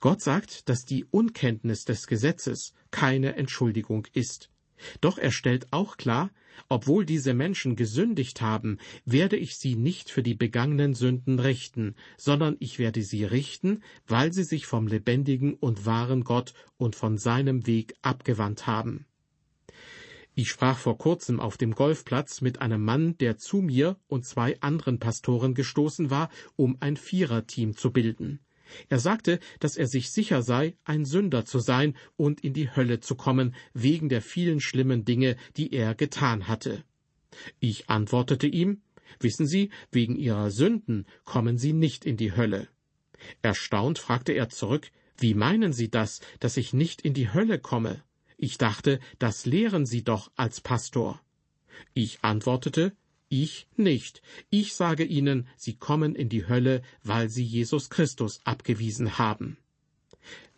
Gott 0.00 0.20
sagt, 0.20 0.68
dass 0.68 0.84
die 0.84 1.04
Unkenntnis 1.04 1.84
des 1.84 2.08
Gesetzes 2.08 2.72
keine 2.90 3.36
Entschuldigung 3.36 4.08
ist. 4.14 4.50
Doch 5.00 5.18
er 5.18 5.30
stellt 5.30 5.72
auch 5.72 5.96
klar, 5.96 6.30
obwohl 6.68 7.04
diese 7.06 7.34
Menschen 7.34 7.76
gesündigt 7.76 8.40
haben, 8.40 8.78
werde 9.04 9.36
ich 9.36 9.56
sie 9.56 9.76
nicht 9.76 10.10
für 10.10 10.22
die 10.22 10.34
begangenen 10.34 10.94
Sünden 10.94 11.38
richten, 11.38 11.94
sondern 12.16 12.56
ich 12.60 12.78
werde 12.78 13.02
sie 13.02 13.24
richten, 13.24 13.82
weil 14.06 14.32
sie 14.32 14.44
sich 14.44 14.66
vom 14.66 14.86
lebendigen 14.86 15.54
und 15.54 15.86
wahren 15.86 16.24
Gott 16.24 16.54
und 16.76 16.96
von 16.96 17.18
seinem 17.18 17.66
Weg 17.66 17.94
abgewandt 18.02 18.66
haben. 18.66 19.06
Ich 20.34 20.48
sprach 20.48 20.78
vor 20.78 20.96
kurzem 20.96 21.40
auf 21.40 21.56
dem 21.56 21.72
Golfplatz 21.74 22.40
mit 22.40 22.60
einem 22.62 22.84
Mann, 22.84 23.18
der 23.18 23.36
zu 23.36 23.58
mir 23.58 23.98
und 24.06 24.24
zwei 24.24 24.60
anderen 24.60 24.98
Pastoren 24.98 25.54
gestoßen 25.54 26.10
war, 26.10 26.30
um 26.56 26.76
ein 26.80 26.96
Viererteam 26.96 27.76
zu 27.76 27.92
bilden. 27.92 28.40
Er 28.88 28.98
sagte, 28.98 29.40
dass 29.58 29.76
er 29.76 29.86
sich 29.86 30.10
sicher 30.10 30.42
sei, 30.42 30.76
ein 30.84 31.04
Sünder 31.04 31.44
zu 31.44 31.58
sein 31.58 31.96
und 32.16 32.42
in 32.42 32.52
die 32.52 32.74
Hölle 32.74 33.00
zu 33.00 33.14
kommen, 33.14 33.54
wegen 33.72 34.08
der 34.08 34.22
vielen 34.22 34.60
schlimmen 34.60 35.04
Dinge, 35.04 35.36
die 35.56 35.72
er 35.72 35.94
getan 35.94 36.48
hatte. 36.48 36.84
Ich 37.58 37.88
antwortete 37.88 38.46
ihm, 38.46 38.82
Wissen 39.18 39.46
Sie, 39.46 39.70
wegen 39.90 40.14
Ihrer 40.14 40.50
Sünden 40.50 41.06
kommen 41.24 41.58
Sie 41.58 41.72
nicht 41.72 42.04
in 42.04 42.16
die 42.16 42.36
Hölle. 42.36 42.68
Erstaunt 43.42 43.98
fragte 43.98 44.32
er 44.32 44.48
zurück, 44.48 44.90
Wie 45.18 45.34
meinen 45.34 45.72
Sie 45.72 45.90
das, 45.90 46.20
dass 46.38 46.56
ich 46.56 46.72
nicht 46.72 47.02
in 47.02 47.12
die 47.12 47.32
Hölle 47.32 47.58
komme? 47.58 48.02
Ich 48.38 48.56
dachte, 48.56 49.00
das 49.18 49.46
lehren 49.46 49.84
Sie 49.84 50.02
doch 50.02 50.30
als 50.36 50.60
Pastor. 50.60 51.20
Ich 51.92 52.22
antwortete, 52.22 52.96
ich 53.30 53.68
nicht. 53.76 54.20
Ich 54.50 54.74
sage 54.74 55.04
ihnen, 55.04 55.48
sie 55.56 55.74
kommen 55.74 56.14
in 56.14 56.28
die 56.28 56.46
Hölle, 56.46 56.82
weil 57.02 57.30
sie 57.30 57.44
Jesus 57.44 57.88
Christus 57.88 58.40
abgewiesen 58.44 59.18
haben. 59.18 59.56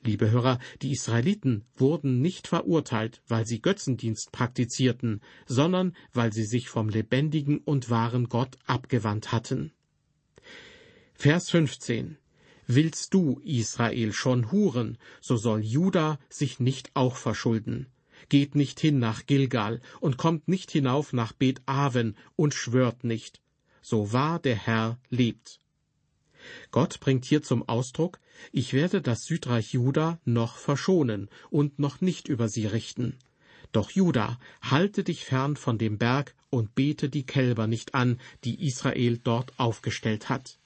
Liebe 0.02 0.32
Hörer, 0.32 0.58
die 0.80 0.90
Israeliten 0.90 1.64
wurden 1.76 2.20
nicht 2.20 2.48
verurteilt, 2.48 3.22
weil 3.28 3.46
sie 3.46 3.62
Götzendienst 3.62 4.32
praktizierten, 4.32 5.20
sondern 5.46 5.94
weil 6.12 6.32
sie 6.32 6.44
sich 6.44 6.68
vom 6.68 6.88
lebendigen 6.88 7.58
und 7.58 7.88
wahren 7.90 8.28
Gott 8.28 8.58
abgewandt 8.66 9.30
hatten. 9.30 9.72
Vers 11.14 11.50
15 11.50 12.16
Willst 12.66 13.12
du, 13.12 13.40
Israel, 13.44 14.12
schon 14.12 14.50
huren, 14.50 14.96
so 15.20 15.36
soll 15.36 15.60
Juda 15.60 16.18
sich 16.30 16.58
nicht 16.58 16.90
auch 16.94 17.16
verschulden 17.16 17.91
geht 18.28 18.54
nicht 18.54 18.80
hin 18.80 18.98
nach 18.98 19.26
Gilgal 19.26 19.80
und 20.00 20.16
kommt 20.16 20.48
nicht 20.48 20.70
hinauf 20.70 21.12
nach 21.12 21.32
Bet 21.32 21.62
Aven 21.66 22.16
und 22.36 22.54
schwört 22.54 23.04
nicht. 23.04 23.40
So 23.80 24.12
wahr 24.12 24.38
der 24.38 24.56
Herr 24.56 24.98
lebt. 25.10 25.60
Gott 26.70 27.00
bringt 27.00 27.24
hier 27.24 27.42
zum 27.42 27.68
Ausdruck, 27.68 28.20
ich 28.50 28.72
werde 28.72 29.00
das 29.00 29.24
Südreich 29.24 29.72
Juda 29.72 30.20
noch 30.24 30.56
verschonen 30.56 31.28
und 31.50 31.78
noch 31.78 32.00
nicht 32.00 32.28
über 32.28 32.48
sie 32.48 32.66
richten. 32.66 33.18
Doch 33.70 33.90
Juda, 33.90 34.38
halte 34.60 35.02
dich 35.02 35.24
fern 35.24 35.56
von 35.56 35.78
dem 35.78 35.98
Berg 35.98 36.34
und 36.50 36.74
bete 36.74 37.08
die 37.08 37.24
Kälber 37.24 37.66
nicht 37.66 37.94
an, 37.94 38.20
die 38.44 38.66
Israel 38.66 39.18
dort 39.18 39.58
aufgestellt 39.58 40.28
hat. 40.28 40.58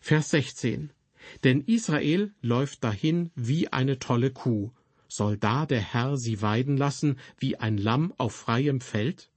Vers 0.00 0.30
16. 0.30 0.92
Denn 1.42 1.62
Israel 1.62 2.32
läuft 2.42 2.84
dahin 2.84 3.30
wie 3.34 3.68
eine 3.68 3.98
tolle 3.98 4.30
Kuh, 4.30 4.70
soll 5.08 5.36
da 5.36 5.66
der 5.66 5.80
Herr 5.80 6.16
sie 6.16 6.42
weiden 6.42 6.76
lassen 6.76 7.18
wie 7.38 7.56
ein 7.56 7.78
Lamm 7.78 8.12
auf 8.18 8.34
freiem 8.34 8.80
Feld? 8.80 9.30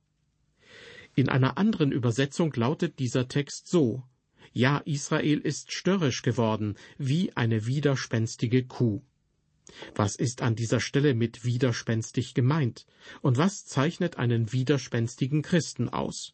In 1.16 1.30
einer 1.30 1.58
anderen 1.58 1.92
Übersetzung 1.92 2.54
lautet 2.54 3.00
dieser 3.00 3.28
Text 3.28 3.68
so 3.68 4.04
Ja, 4.54 4.80
Israel 4.86 5.40
ist 5.40 5.72
störrisch 5.72 6.22
geworden, 6.22 6.76
wie 6.98 7.36
eine 7.36 7.66
widerspenstige 7.66 8.66
Kuh. 8.66 9.02
Was 9.96 10.16
ist 10.16 10.42
an 10.42 10.56
dieser 10.56 10.80
Stelle 10.80 11.14
mit 11.14 11.44
widerspenstig 11.44 12.34
gemeint? 12.34 12.86
Und 13.22 13.38
was 13.38 13.66
zeichnet 13.66 14.18
einen 14.18 14.52
widerspenstigen 14.54 15.42
Christen 15.42 15.90
aus? 15.90 16.34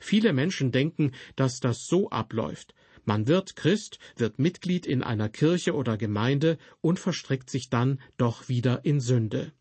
Viele 0.00 0.32
Menschen 0.32 0.70
denken, 0.70 1.12
dass 1.36 1.60
das 1.60 1.86
so 1.86 2.10
abläuft, 2.10 2.74
man 3.08 3.26
wird 3.26 3.56
Christ, 3.56 3.98
wird 4.16 4.38
Mitglied 4.38 4.84
in 4.84 5.02
einer 5.02 5.30
Kirche 5.30 5.74
oder 5.74 5.96
Gemeinde 5.96 6.58
und 6.82 7.00
verstrickt 7.00 7.48
sich 7.48 7.70
dann 7.70 8.00
doch 8.18 8.50
wieder 8.50 8.84
in 8.84 9.00
Sünde. 9.00 9.52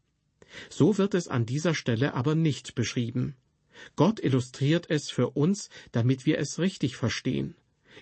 So 0.70 0.98
wird 0.98 1.14
es 1.14 1.30
an 1.30 1.46
dieser 1.46 1.74
Stelle 1.74 2.14
aber 2.14 2.36
nicht 2.36 2.76
beschrieben. 2.76 3.38
Gott 3.96 4.20
illustriert 4.20 4.90
es 4.90 5.10
für 5.10 5.30
uns, 5.30 5.70
damit 5.94 6.26
wir 6.26 6.40
es 6.40 6.60
richtig 6.60 6.98
verstehen. 6.98 7.56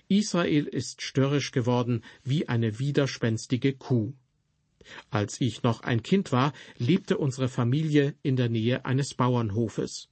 Israel 0.08 0.66
ist 0.66 1.00
störrisch 1.00 1.52
geworden 1.52 2.02
wie 2.24 2.48
eine 2.48 2.80
widerspenstige 2.80 3.72
Kuh. 3.72 4.14
Als 5.10 5.40
ich 5.40 5.62
noch 5.62 5.80
ein 5.80 6.02
Kind 6.02 6.32
war, 6.32 6.54
lebte 6.76 7.18
unsere 7.18 7.48
Familie 7.48 8.16
in 8.22 8.34
der 8.34 8.48
Nähe 8.48 8.84
eines 8.84 9.14
Bauernhofes. 9.14 10.08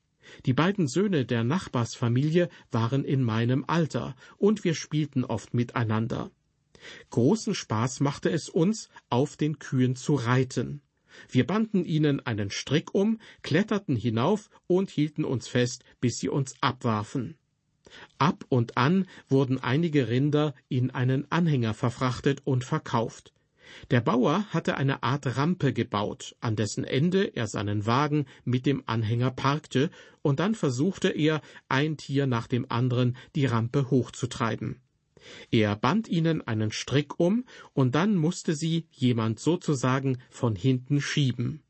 Die 0.46 0.52
beiden 0.52 0.86
Söhne 0.86 1.24
der 1.24 1.44
Nachbarsfamilie 1.44 2.48
waren 2.70 3.04
in 3.04 3.22
meinem 3.22 3.64
Alter, 3.66 4.16
und 4.36 4.64
wir 4.64 4.74
spielten 4.74 5.24
oft 5.24 5.54
miteinander. 5.54 6.30
Großen 7.10 7.54
Spaß 7.54 8.00
machte 8.00 8.30
es 8.30 8.48
uns, 8.48 8.88
auf 9.08 9.36
den 9.36 9.58
Kühen 9.58 9.96
zu 9.96 10.14
reiten. 10.14 10.82
Wir 11.28 11.46
banden 11.46 11.84
ihnen 11.84 12.20
einen 12.26 12.50
Strick 12.50 12.94
um, 12.94 13.20
kletterten 13.42 13.96
hinauf 13.96 14.50
und 14.66 14.90
hielten 14.90 15.24
uns 15.24 15.48
fest, 15.48 15.84
bis 16.00 16.18
sie 16.18 16.28
uns 16.28 16.54
abwarfen. 16.60 17.36
Ab 18.18 18.44
und 18.48 18.76
an 18.76 19.06
wurden 19.28 19.58
einige 19.58 20.08
Rinder 20.08 20.54
in 20.68 20.90
einen 20.90 21.30
Anhänger 21.30 21.74
verfrachtet 21.74 22.42
und 22.44 22.64
verkauft. 22.64 23.32
Der 23.90 24.00
Bauer 24.00 24.44
hatte 24.50 24.76
eine 24.76 25.02
Art 25.02 25.36
Rampe 25.36 25.72
gebaut, 25.72 26.36
an 26.40 26.56
dessen 26.56 26.84
Ende 26.84 27.36
er 27.36 27.46
seinen 27.46 27.86
Wagen 27.86 28.26
mit 28.44 28.66
dem 28.66 28.82
Anhänger 28.86 29.30
parkte, 29.30 29.90
und 30.22 30.40
dann 30.40 30.54
versuchte 30.54 31.08
er, 31.08 31.40
ein 31.68 31.96
Tier 31.96 32.26
nach 32.26 32.46
dem 32.46 32.66
anderen 32.70 33.16
die 33.34 33.46
Rampe 33.46 33.90
hochzutreiben. 33.90 34.80
Er 35.50 35.74
band 35.76 36.08
ihnen 36.08 36.46
einen 36.46 36.70
Strick 36.70 37.18
um, 37.18 37.44
und 37.72 37.94
dann 37.94 38.16
musste 38.16 38.54
sie 38.54 38.86
jemand 38.90 39.40
sozusagen 39.40 40.18
von 40.30 40.54
hinten 40.54 41.00
schieben. 41.00 41.62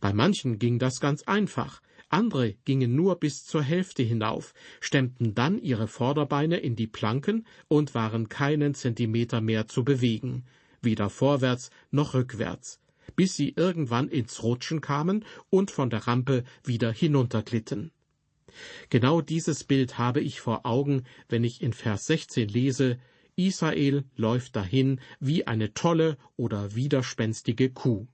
Bei 0.00 0.12
manchen 0.12 0.58
ging 0.58 0.78
das 0.78 1.00
ganz 1.00 1.22
einfach, 1.22 1.80
andere 2.10 2.54
gingen 2.64 2.94
nur 2.94 3.16
bis 3.16 3.44
zur 3.44 3.62
Hälfte 3.62 4.02
hinauf, 4.02 4.52
stemmten 4.80 5.34
dann 5.34 5.58
ihre 5.58 5.88
Vorderbeine 5.88 6.58
in 6.58 6.76
die 6.76 6.88
Planken 6.88 7.46
und 7.68 7.94
waren 7.94 8.28
keinen 8.28 8.74
Zentimeter 8.74 9.40
mehr 9.40 9.68
zu 9.68 9.84
bewegen 9.84 10.44
weder 10.82 11.10
vorwärts 11.10 11.70
noch 11.90 12.14
rückwärts, 12.14 12.80
bis 13.16 13.34
sie 13.34 13.54
irgendwann 13.56 14.08
ins 14.08 14.42
Rutschen 14.42 14.80
kamen 14.80 15.24
und 15.50 15.70
von 15.70 15.90
der 15.90 16.06
Rampe 16.06 16.44
wieder 16.64 16.92
hinunterglitten. 16.92 17.92
Genau 18.88 19.20
dieses 19.20 19.64
Bild 19.64 19.98
habe 19.98 20.20
ich 20.20 20.40
vor 20.40 20.66
Augen, 20.66 21.04
wenn 21.28 21.44
ich 21.44 21.62
in 21.62 21.72
Vers 21.72 22.06
16 22.06 22.48
lese, 22.48 22.98
Israel 23.36 24.04
läuft 24.16 24.56
dahin 24.56 25.00
wie 25.18 25.46
eine 25.46 25.72
tolle 25.72 26.18
oder 26.36 26.74
widerspenstige 26.74 27.70
Kuh. 27.70 28.06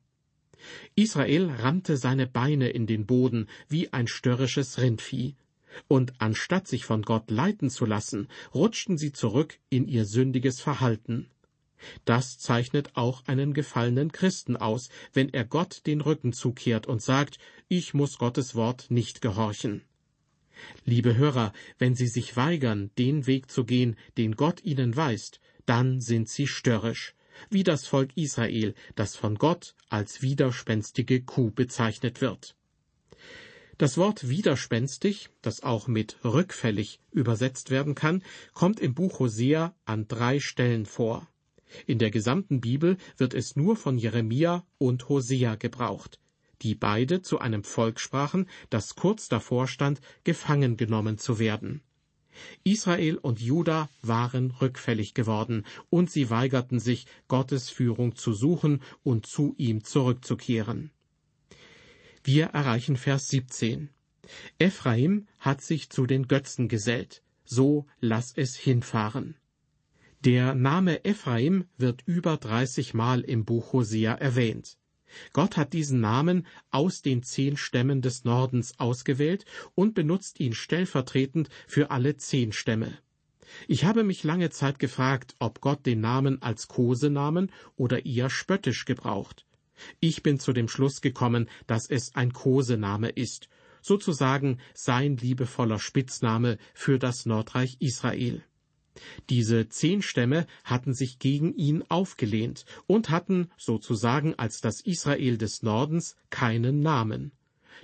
Israel 0.94 1.50
rammte 1.50 1.96
seine 1.96 2.26
Beine 2.26 2.68
in 2.68 2.86
den 2.86 3.06
Boden 3.06 3.48
wie 3.68 3.92
ein 3.92 4.06
störrisches 4.06 4.78
Rindvieh, 4.78 5.34
und 5.88 6.14
anstatt 6.20 6.66
sich 6.66 6.84
von 6.84 7.02
Gott 7.02 7.30
leiten 7.30 7.70
zu 7.70 7.84
lassen, 7.84 8.28
rutschten 8.54 8.96
sie 8.96 9.12
zurück 9.12 9.58
in 9.68 9.86
ihr 9.86 10.06
sündiges 10.06 10.60
Verhalten. 10.60 11.28
Das 12.04 12.38
zeichnet 12.38 12.96
auch 12.96 13.24
einen 13.26 13.54
gefallenen 13.54 14.12
Christen 14.12 14.56
aus, 14.56 14.88
wenn 15.12 15.28
er 15.28 15.44
Gott 15.44 15.82
den 15.86 16.00
Rücken 16.00 16.32
zukehrt 16.32 16.86
und 16.86 17.02
sagt, 17.02 17.38
ich 17.68 17.94
muss 17.94 18.18
Gottes 18.18 18.54
Wort 18.54 18.90
nicht 18.90 19.20
gehorchen. 19.20 19.82
Liebe 20.84 21.16
Hörer, 21.16 21.52
wenn 21.78 21.94
Sie 21.94 22.06
sich 22.06 22.36
weigern, 22.36 22.90
den 22.98 23.26
Weg 23.26 23.50
zu 23.50 23.64
gehen, 23.64 23.96
den 24.16 24.36
Gott 24.36 24.64
Ihnen 24.64 24.96
weist, 24.96 25.40
dann 25.66 26.00
sind 26.00 26.28
Sie 26.28 26.46
störrisch, 26.46 27.14
wie 27.50 27.62
das 27.62 27.86
Volk 27.86 28.16
Israel, 28.16 28.74
das 28.94 29.16
von 29.16 29.36
Gott 29.36 29.74
als 29.88 30.22
widerspenstige 30.22 31.22
Kuh 31.22 31.50
bezeichnet 31.50 32.20
wird. 32.20 32.56
Das 33.78 33.98
Wort 33.98 34.28
widerspenstig, 34.28 35.28
das 35.42 35.62
auch 35.62 35.86
mit 35.86 36.16
rückfällig 36.24 36.98
übersetzt 37.10 37.70
werden 37.70 37.94
kann, 37.94 38.22
kommt 38.54 38.80
im 38.80 38.94
Buch 38.94 39.18
Hosea 39.18 39.74
an 39.84 40.08
drei 40.08 40.40
Stellen 40.40 40.86
vor. 40.86 41.28
In 41.86 41.98
der 41.98 42.10
gesamten 42.10 42.60
Bibel 42.60 42.96
wird 43.16 43.34
es 43.34 43.56
nur 43.56 43.76
von 43.76 43.98
Jeremia 43.98 44.64
und 44.78 45.08
Hosea 45.08 45.56
gebraucht. 45.56 46.20
die 46.62 46.74
beide 46.74 47.22
zu 47.22 47.38
einem 47.38 47.64
Volk 47.64 48.00
sprachen, 48.00 48.48
das 48.70 48.94
kurz 48.94 49.28
davor 49.28 49.68
stand, 49.68 50.00
gefangen 50.24 50.76
genommen 50.76 51.18
zu 51.18 51.38
werden. 51.38 51.82
Israel 52.64 53.16
und 53.16 53.40
Juda 53.40 53.88
waren 54.02 54.50
rückfällig 54.50 55.14
geworden, 55.14 55.64
und 55.88 56.10
sie 56.10 56.28
weigerten 56.28 56.78
sich, 56.78 57.06
Gottes 57.28 57.70
Führung 57.70 58.14
zu 58.14 58.32
suchen 58.32 58.82
und 59.02 59.26
zu 59.26 59.54
ihm 59.56 59.84
zurückzukehren. 59.84 60.90
Wir 62.22 62.46
erreichen 62.46 62.96
Vers 62.96 63.28
17. 63.28 63.88
Ephraim 64.58 65.26
hat 65.38 65.62
sich 65.62 65.88
zu 65.88 66.06
den 66.06 66.26
Götzen 66.26 66.68
gesellt, 66.68 67.22
so 67.44 67.86
lass 68.00 68.32
es 68.36 68.56
hinfahren. 68.56 69.36
Der 70.24 70.54
Name 70.54 71.04
Ephraim 71.04 71.66
wird 71.76 72.02
über 72.06 72.36
30 72.36 72.94
Mal 72.94 73.20
im 73.20 73.44
Buch 73.44 73.72
Hosea 73.72 74.14
erwähnt. 74.14 74.78
Gott 75.32 75.56
hat 75.56 75.72
diesen 75.72 76.00
Namen 76.00 76.46
aus 76.70 77.02
den 77.02 77.22
zehn 77.22 77.56
Stämmen 77.56 78.02
des 78.02 78.24
Nordens 78.24 78.78
ausgewählt 78.78 79.44
und 79.74 79.94
benutzt 79.94 80.40
ihn 80.40 80.52
stellvertretend 80.52 81.48
für 81.66 81.90
alle 81.90 82.16
zehn 82.16 82.52
Stämme. 82.52 82.98
Ich 83.68 83.84
habe 83.84 84.02
mich 84.02 84.24
lange 84.24 84.50
Zeit 84.50 84.78
gefragt, 84.78 85.34
ob 85.38 85.60
Gott 85.60 85.86
den 85.86 86.00
Namen 86.00 86.42
als 86.42 86.66
Kosenamen 86.66 87.52
oder 87.76 88.04
eher 88.04 88.30
spöttisch 88.30 88.84
gebraucht. 88.84 89.46
Ich 90.00 90.22
bin 90.22 90.40
zu 90.40 90.52
dem 90.52 90.68
Schluss 90.68 91.00
gekommen, 91.00 91.48
dass 91.66 91.88
es 91.88 92.14
ein 92.14 92.32
Kosename 92.32 93.10
ist, 93.10 93.48
sozusagen 93.82 94.58
sein 94.74 95.16
liebevoller 95.16 95.78
Spitzname 95.78 96.58
für 96.74 96.98
das 96.98 97.26
Nordreich 97.26 97.76
Israel. 97.78 98.42
Diese 99.30 99.68
zehn 99.68 100.02
Stämme 100.02 100.46
hatten 100.64 100.94
sich 100.94 101.18
gegen 101.18 101.54
ihn 101.54 101.84
aufgelehnt 101.88 102.64
und 102.86 103.10
hatten 103.10 103.48
sozusagen 103.56 104.34
als 104.34 104.60
das 104.60 104.80
Israel 104.80 105.38
des 105.38 105.62
Nordens 105.62 106.16
keinen 106.30 106.80
Namen. 106.80 107.32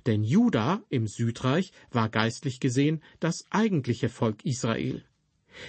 Denn 0.06 0.24
Juda 0.24 0.82
im 0.88 1.06
Südreich 1.06 1.72
war 1.90 2.08
geistlich 2.08 2.60
gesehen 2.60 3.02
das 3.20 3.44
eigentliche 3.50 4.08
Volk 4.08 4.44
Israel. 4.44 5.04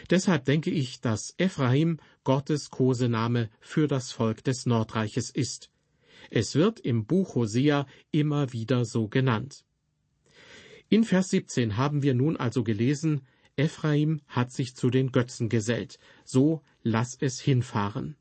Deshalb 0.09 0.45
denke 0.45 0.69
ich, 0.69 1.01
dass 1.01 1.35
Ephraim 1.37 1.99
Gottes 2.23 2.69
Kosename 2.69 3.49
für 3.59 3.87
das 3.87 4.11
Volk 4.11 4.43
des 4.43 4.65
Nordreiches 4.65 5.29
ist. 5.29 5.69
Es 6.29 6.55
wird 6.55 6.79
im 6.79 7.05
Buch 7.05 7.35
Hosea 7.35 7.85
immer 8.11 8.53
wieder 8.53 8.85
so 8.85 9.07
genannt. 9.07 9.65
In 10.89 11.03
Vers 11.03 11.29
17 11.31 11.75
haben 11.75 12.01
wir 12.01 12.13
nun 12.13 12.37
also 12.37 12.63
gelesen, 12.63 13.21
Ephraim 13.55 14.21
hat 14.27 14.51
sich 14.51 14.75
zu 14.75 14.89
den 14.89 15.11
Götzen 15.11 15.47
gesellt, 15.47 15.99
so 16.25 16.61
lass 16.81 17.15
es 17.19 17.39
hinfahren. 17.39 18.15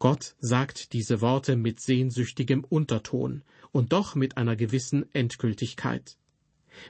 Gott 0.00 0.34
sagt 0.40 0.92
diese 0.94 1.20
Worte 1.20 1.54
mit 1.54 1.80
sehnsüchtigem 1.80 2.64
Unterton 2.64 3.42
und 3.70 3.92
doch 3.92 4.16
mit 4.16 4.36
einer 4.36 4.56
gewissen 4.56 5.12
Endgültigkeit. 5.14 6.18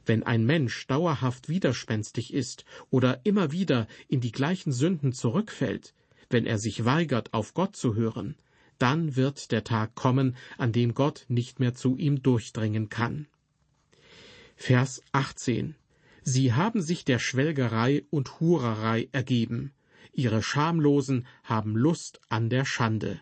Wenn 0.07 0.23
ein 0.23 0.47
Mensch 0.47 0.87
dauerhaft 0.87 1.51
widerspenstig 1.51 2.33
ist 2.33 2.65
oder 2.88 3.21
immer 3.25 3.53
wieder 3.53 3.87
in 4.09 4.23
die 4.23 4.33
gleichen 4.33 4.73
Sünden 4.73 5.12
zurückfällt, 5.12 5.93
wenn 6.31 6.47
er 6.47 6.59
sich 6.59 6.87
weigert, 6.87 7.35
auf 7.35 7.53
Gott 7.53 7.77
zu 7.77 7.95
hören, 7.95 8.37
dann 8.79 9.15
wird 9.15 9.53
der 9.53 9.62
Tag 9.62 9.95
kommen, 9.95 10.37
an 10.57 10.73
dem 10.73 10.95
Gott 10.95 11.27
nicht 11.29 11.61
mehr 11.61 11.75
zu 11.75 11.99
ihm 11.99 12.23
durchdringen 12.23 12.88
kann. 12.88 13.27
Vers 14.57 15.03
18 15.12 15.75
Sie 16.25 16.53
haben 16.53 16.83
sich 16.83 17.05
der 17.05 17.19
Schwelgerei 17.19 18.05
und 18.11 18.39
Hurerei 18.39 19.09
ergeben. 19.13 19.73
Ihre 20.13 20.43
Schamlosen 20.43 21.27
haben 21.43 21.77
Lust 21.77 22.21
an 22.29 22.49
der 22.49 22.65
Schande. 22.65 23.21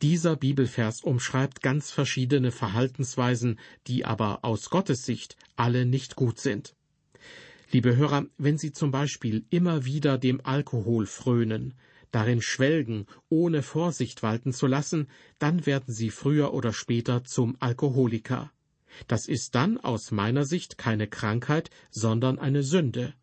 Dieser 0.00 0.36
Bibelvers 0.36 1.02
umschreibt 1.02 1.62
ganz 1.62 1.90
verschiedene 1.90 2.52
Verhaltensweisen, 2.52 3.58
die 3.86 4.04
aber 4.04 4.44
aus 4.44 4.70
Gottes 4.70 5.04
Sicht 5.04 5.36
alle 5.56 5.84
nicht 5.86 6.16
gut 6.16 6.38
sind. 6.38 6.74
Liebe 7.70 7.96
Hörer, 7.96 8.26
wenn 8.38 8.56
Sie 8.56 8.72
zum 8.72 8.90
Beispiel 8.90 9.44
immer 9.50 9.84
wieder 9.84 10.16
dem 10.18 10.40
Alkohol 10.44 11.06
frönen, 11.06 11.74
darin 12.12 12.40
schwelgen, 12.40 13.06
ohne 13.28 13.62
Vorsicht 13.62 14.22
walten 14.22 14.52
zu 14.52 14.66
lassen, 14.66 15.08
dann 15.38 15.66
werden 15.66 15.92
Sie 15.92 16.10
früher 16.10 16.54
oder 16.54 16.72
später 16.72 17.24
zum 17.24 17.56
Alkoholiker. 17.60 18.52
Das 19.08 19.26
ist 19.26 19.54
dann 19.54 19.78
aus 19.78 20.10
meiner 20.10 20.44
Sicht 20.44 20.78
keine 20.78 21.06
Krankheit, 21.06 21.70
sondern 21.90 22.38
eine 22.38 22.62
Sünde. 22.62 23.14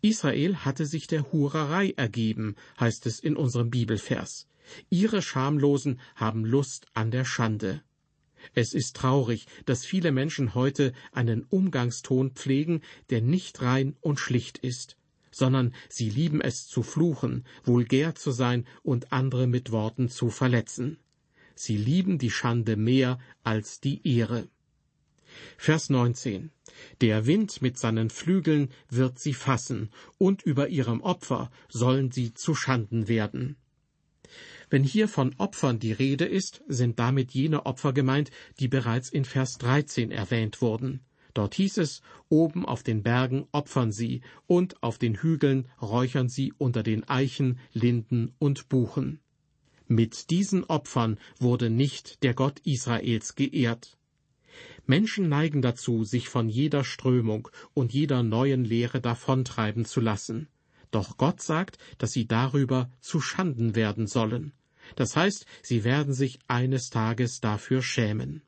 Israel 0.00 0.56
hatte 0.56 0.86
sich 0.86 1.06
der 1.06 1.32
Hurerei 1.32 1.94
ergeben, 1.96 2.56
heißt 2.80 3.06
es 3.06 3.20
in 3.20 3.36
unserem 3.36 3.70
Bibelvers. 3.70 4.48
Ihre 4.90 5.22
Schamlosen 5.22 6.00
haben 6.14 6.44
Lust 6.44 6.86
an 6.94 7.10
der 7.10 7.24
Schande. 7.24 7.82
Es 8.54 8.74
ist 8.74 8.96
traurig, 8.96 9.46
dass 9.66 9.84
viele 9.84 10.12
Menschen 10.12 10.54
heute 10.54 10.92
einen 11.12 11.44
Umgangston 11.44 12.32
pflegen, 12.32 12.82
der 13.10 13.20
nicht 13.20 13.62
rein 13.62 13.96
und 14.00 14.20
schlicht 14.20 14.58
ist, 14.58 14.96
sondern 15.30 15.74
sie 15.88 16.10
lieben 16.10 16.40
es 16.40 16.66
zu 16.66 16.82
fluchen, 16.82 17.44
vulgär 17.64 18.14
zu 18.14 18.30
sein 18.30 18.66
und 18.82 19.12
andere 19.12 19.46
mit 19.46 19.72
Worten 19.72 20.08
zu 20.08 20.30
verletzen. 20.30 20.98
Sie 21.54 21.76
lieben 21.76 22.18
die 22.18 22.30
Schande 22.30 22.76
mehr 22.76 23.18
als 23.42 23.80
die 23.80 24.06
Ehre. 24.06 24.48
Vers 25.56 25.90
19. 25.90 26.50
Der 27.00 27.26
Wind 27.26 27.62
mit 27.62 27.78
seinen 27.78 28.10
Flügeln 28.10 28.70
wird 28.88 29.18
sie 29.18 29.34
fassen, 29.34 29.90
und 30.18 30.42
über 30.42 30.68
ihrem 30.68 31.00
Opfer 31.00 31.50
sollen 31.68 32.10
sie 32.10 32.34
zu 32.34 32.54
Schanden 32.54 33.08
werden. 33.08 33.56
Wenn 34.70 34.84
hier 34.84 35.08
von 35.08 35.34
Opfern 35.38 35.78
die 35.78 35.92
Rede 35.92 36.26
ist, 36.26 36.62
sind 36.68 36.98
damit 36.98 37.32
jene 37.32 37.64
Opfer 37.66 37.92
gemeint, 37.92 38.30
die 38.60 38.68
bereits 38.68 39.08
in 39.08 39.24
Vers 39.24 39.58
13 39.58 40.10
erwähnt 40.10 40.60
wurden. 40.60 41.00
Dort 41.34 41.54
hieß 41.54 41.78
es, 41.78 42.02
oben 42.28 42.66
auf 42.66 42.82
den 42.82 43.02
Bergen 43.02 43.46
opfern 43.52 43.92
sie, 43.92 44.22
und 44.46 44.82
auf 44.82 44.98
den 44.98 45.14
Hügeln 45.14 45.68
räuchern 45.80 46.28
sie 46.28 46.52
unter 46.58 46.82
den 46.82 47.08
Eichen, 47.08 47.58
Linden 47.72 48.34
und 48.38 48.68
Buchen. 48.68 49.20
Mit 49.86 50.30
diesen 50.30 50.64
Opfern 50.64 51.18
wurde 51.38 51.70
nicht 51.70 52.22
der 52.22 52.34
Gott 52.34 52.60
Israels 52.64 53.36
geehrt. 53.36 53.97
Menschen 54.88 55.28
neigen 55.28 55.60
dazu, 55.60 56.04
sich 56.04 56.30
von 56.30 56.48
jeder 56.48 56.82
Strömung 56.82 57.48
und 57.74 57.92
jeder 57.92 58.22
neuen 58.22 58.64
Lehre 58.64 59.02
davontreiben 59.02 59.84
zu 59.84 60.00
lassen. 60.00 60.48
Doch 60.90 61.18
Gott 61.18 61.42
sagt, 61.42 61.76
dass 61.98 62.12
sie 62.12 62.26
darüber 62.26 62.90
zu 63.00 63.20
Schanden 63.20 63.76
werden 63.76 64.06
sollen. 64.06 64.52
Das 64.96 65.14
heißt, 65.14 65.44
sie 65.62 65.84
werden 65.84 66.14
sich 66.14 66.38
eines 66.48 66.88
Tages 66.88 67.40
dafür 67.40 67.82
schämen. 67.82 68.40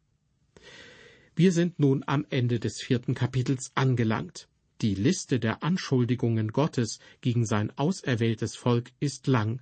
Wir 1.36 1.52
sind 1.52 1.78
nun 1.78 2.04
am 2.06 2.24
Ende 2.30 2.58
des 2.58 2.80
vierten 2.80 3.14
Kapitels 3.14 3.72
angelangt. 3.74 4.48
Die 4.80 4.94
Liste 4.94 5.40
der 5.40 5.62
Anschuldigungen 5.62 6.52
Gottes 6.52 7.00
gegen 7.20 7.44
sein 7.44 7.70
auserwähltes 7.76 8.56
Volk 8.56 8.92
ist 8.98 9.26
lang. 9.26 9.60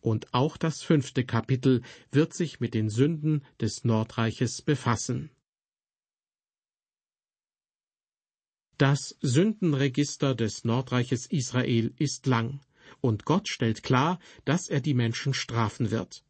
Und 0.00 0.32
auch 0.32 0.56
das 0.56 0.82
fünfte 0.82 1.24
Kapitel 1.24 1.82
wird 2.10 2.32
sich 2.32 2.60
mit 2.60 2.72
den 2.72 2.88
Sünden 2.88 3.44
des 3.60 3.84
Nordreiches 3.84 4.62
befassen. 4.62 5.30
Das 8.76 9.16
Sündenregister 9.20 10.34
des 10.34 10.64
Nordreiches 10.64 11.26
Israel 11.26 11.92
ist 11.96 12.26
lang, 12.26 12.58
und 13.00 13.24
Gott 13.24 13.48
stellt 13.48 13.84
klar, 13.84 14.18
dass 14.44 14.68
er 14.68 14.80
die 14.80 14.94
Menschen 14.94 15.32
strafen 15.32 15.92
wird. 15.92 16.24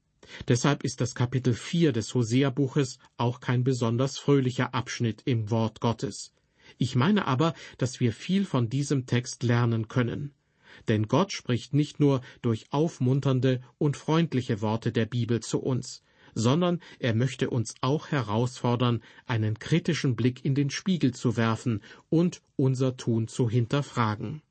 Deshalb 0.46 0.84
ist 0.84 1.00
das 1.00 1.14
Kapitel 1.14 1.54
4 1.54 1.92
des 1.92 2.14
Hosea-Buches 2.14 2.98
auch 3.16 3.40
kein 3.40 3.64
besonders 3.64 4.18
fröhlicher 4.18 4.74
Abschnitt 4.74 5.22
im 5.24 5.50
Wort 5.50 5.80
Gottes. 5.80 6.34
Ich 6.76 6.96
meine 6.96 7.26
aber, 7.26 7.54
dass 7.78 7.98
wir 8.00 8.12
viel 8.12 8.44
von 8.44 8.68
diesem 8.68 9.06
Text 9.06 9.42
lernen 9.42 9.88
können. 9.88 10.34
Denn 10.88 11.08
Gott 11.08 11.32
spricht 11.32 11.72
nicht 11.72 11.98
nur 11.98 12.20
durch 12.42 12.66
aufmunternde 12.72 13.62
und 13.78 13.96
freundliche 13.96 14.60
Worte 14.60 14.92
der 14.92 15.06
Bibel 15.06 15.40
zu 15.40 15.60
uns, 15.60 16.02
sondern 16.34 16.80
er 16.98 17.14
möchte 17.14 17.50
uns 17.50 17.74
auch 17.80 18.08
herausfordern, 18.08 19.02
einen 19.26 19.58
kritischen 19.58 20.16
Blick 20.16 20.44
in 20.44 20.54
den 20.54 20.70
Spiegel 20.70 21.14
zu 21.14 21.36
werfen 21.36 21.82
und 22.10 22.42
unser 22.56 22.96
Tun 22.96 23.28
zu 23.28 23.48
hinterfragen. 23.48 24.42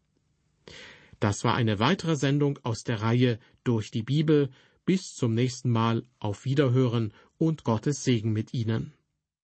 Das 1.19 1.43
war 1.43 1.55
eine 1.55 1.79
weitere 1.79 2.15
Sendung 2.15 2.59
aus 2.63 2.83
der 2.83 3.01
Reihe 3.01 3.39
Durch 3.63 3.91
die 3.91 4.03
Bibel. 4.03 4.49
Bis 4.85 5.15
zum 5.15 5.33
nächsten 5.33 5.69
Mal 5.69 6.03
auf 6.19 6.43
Wiederhören 6.43 7.13
und 7.37 7.63
Gottes 7.63 8.03
Segen 8.03 8.33
mit 8.33 8.53
Ihnen. 8.53 8.91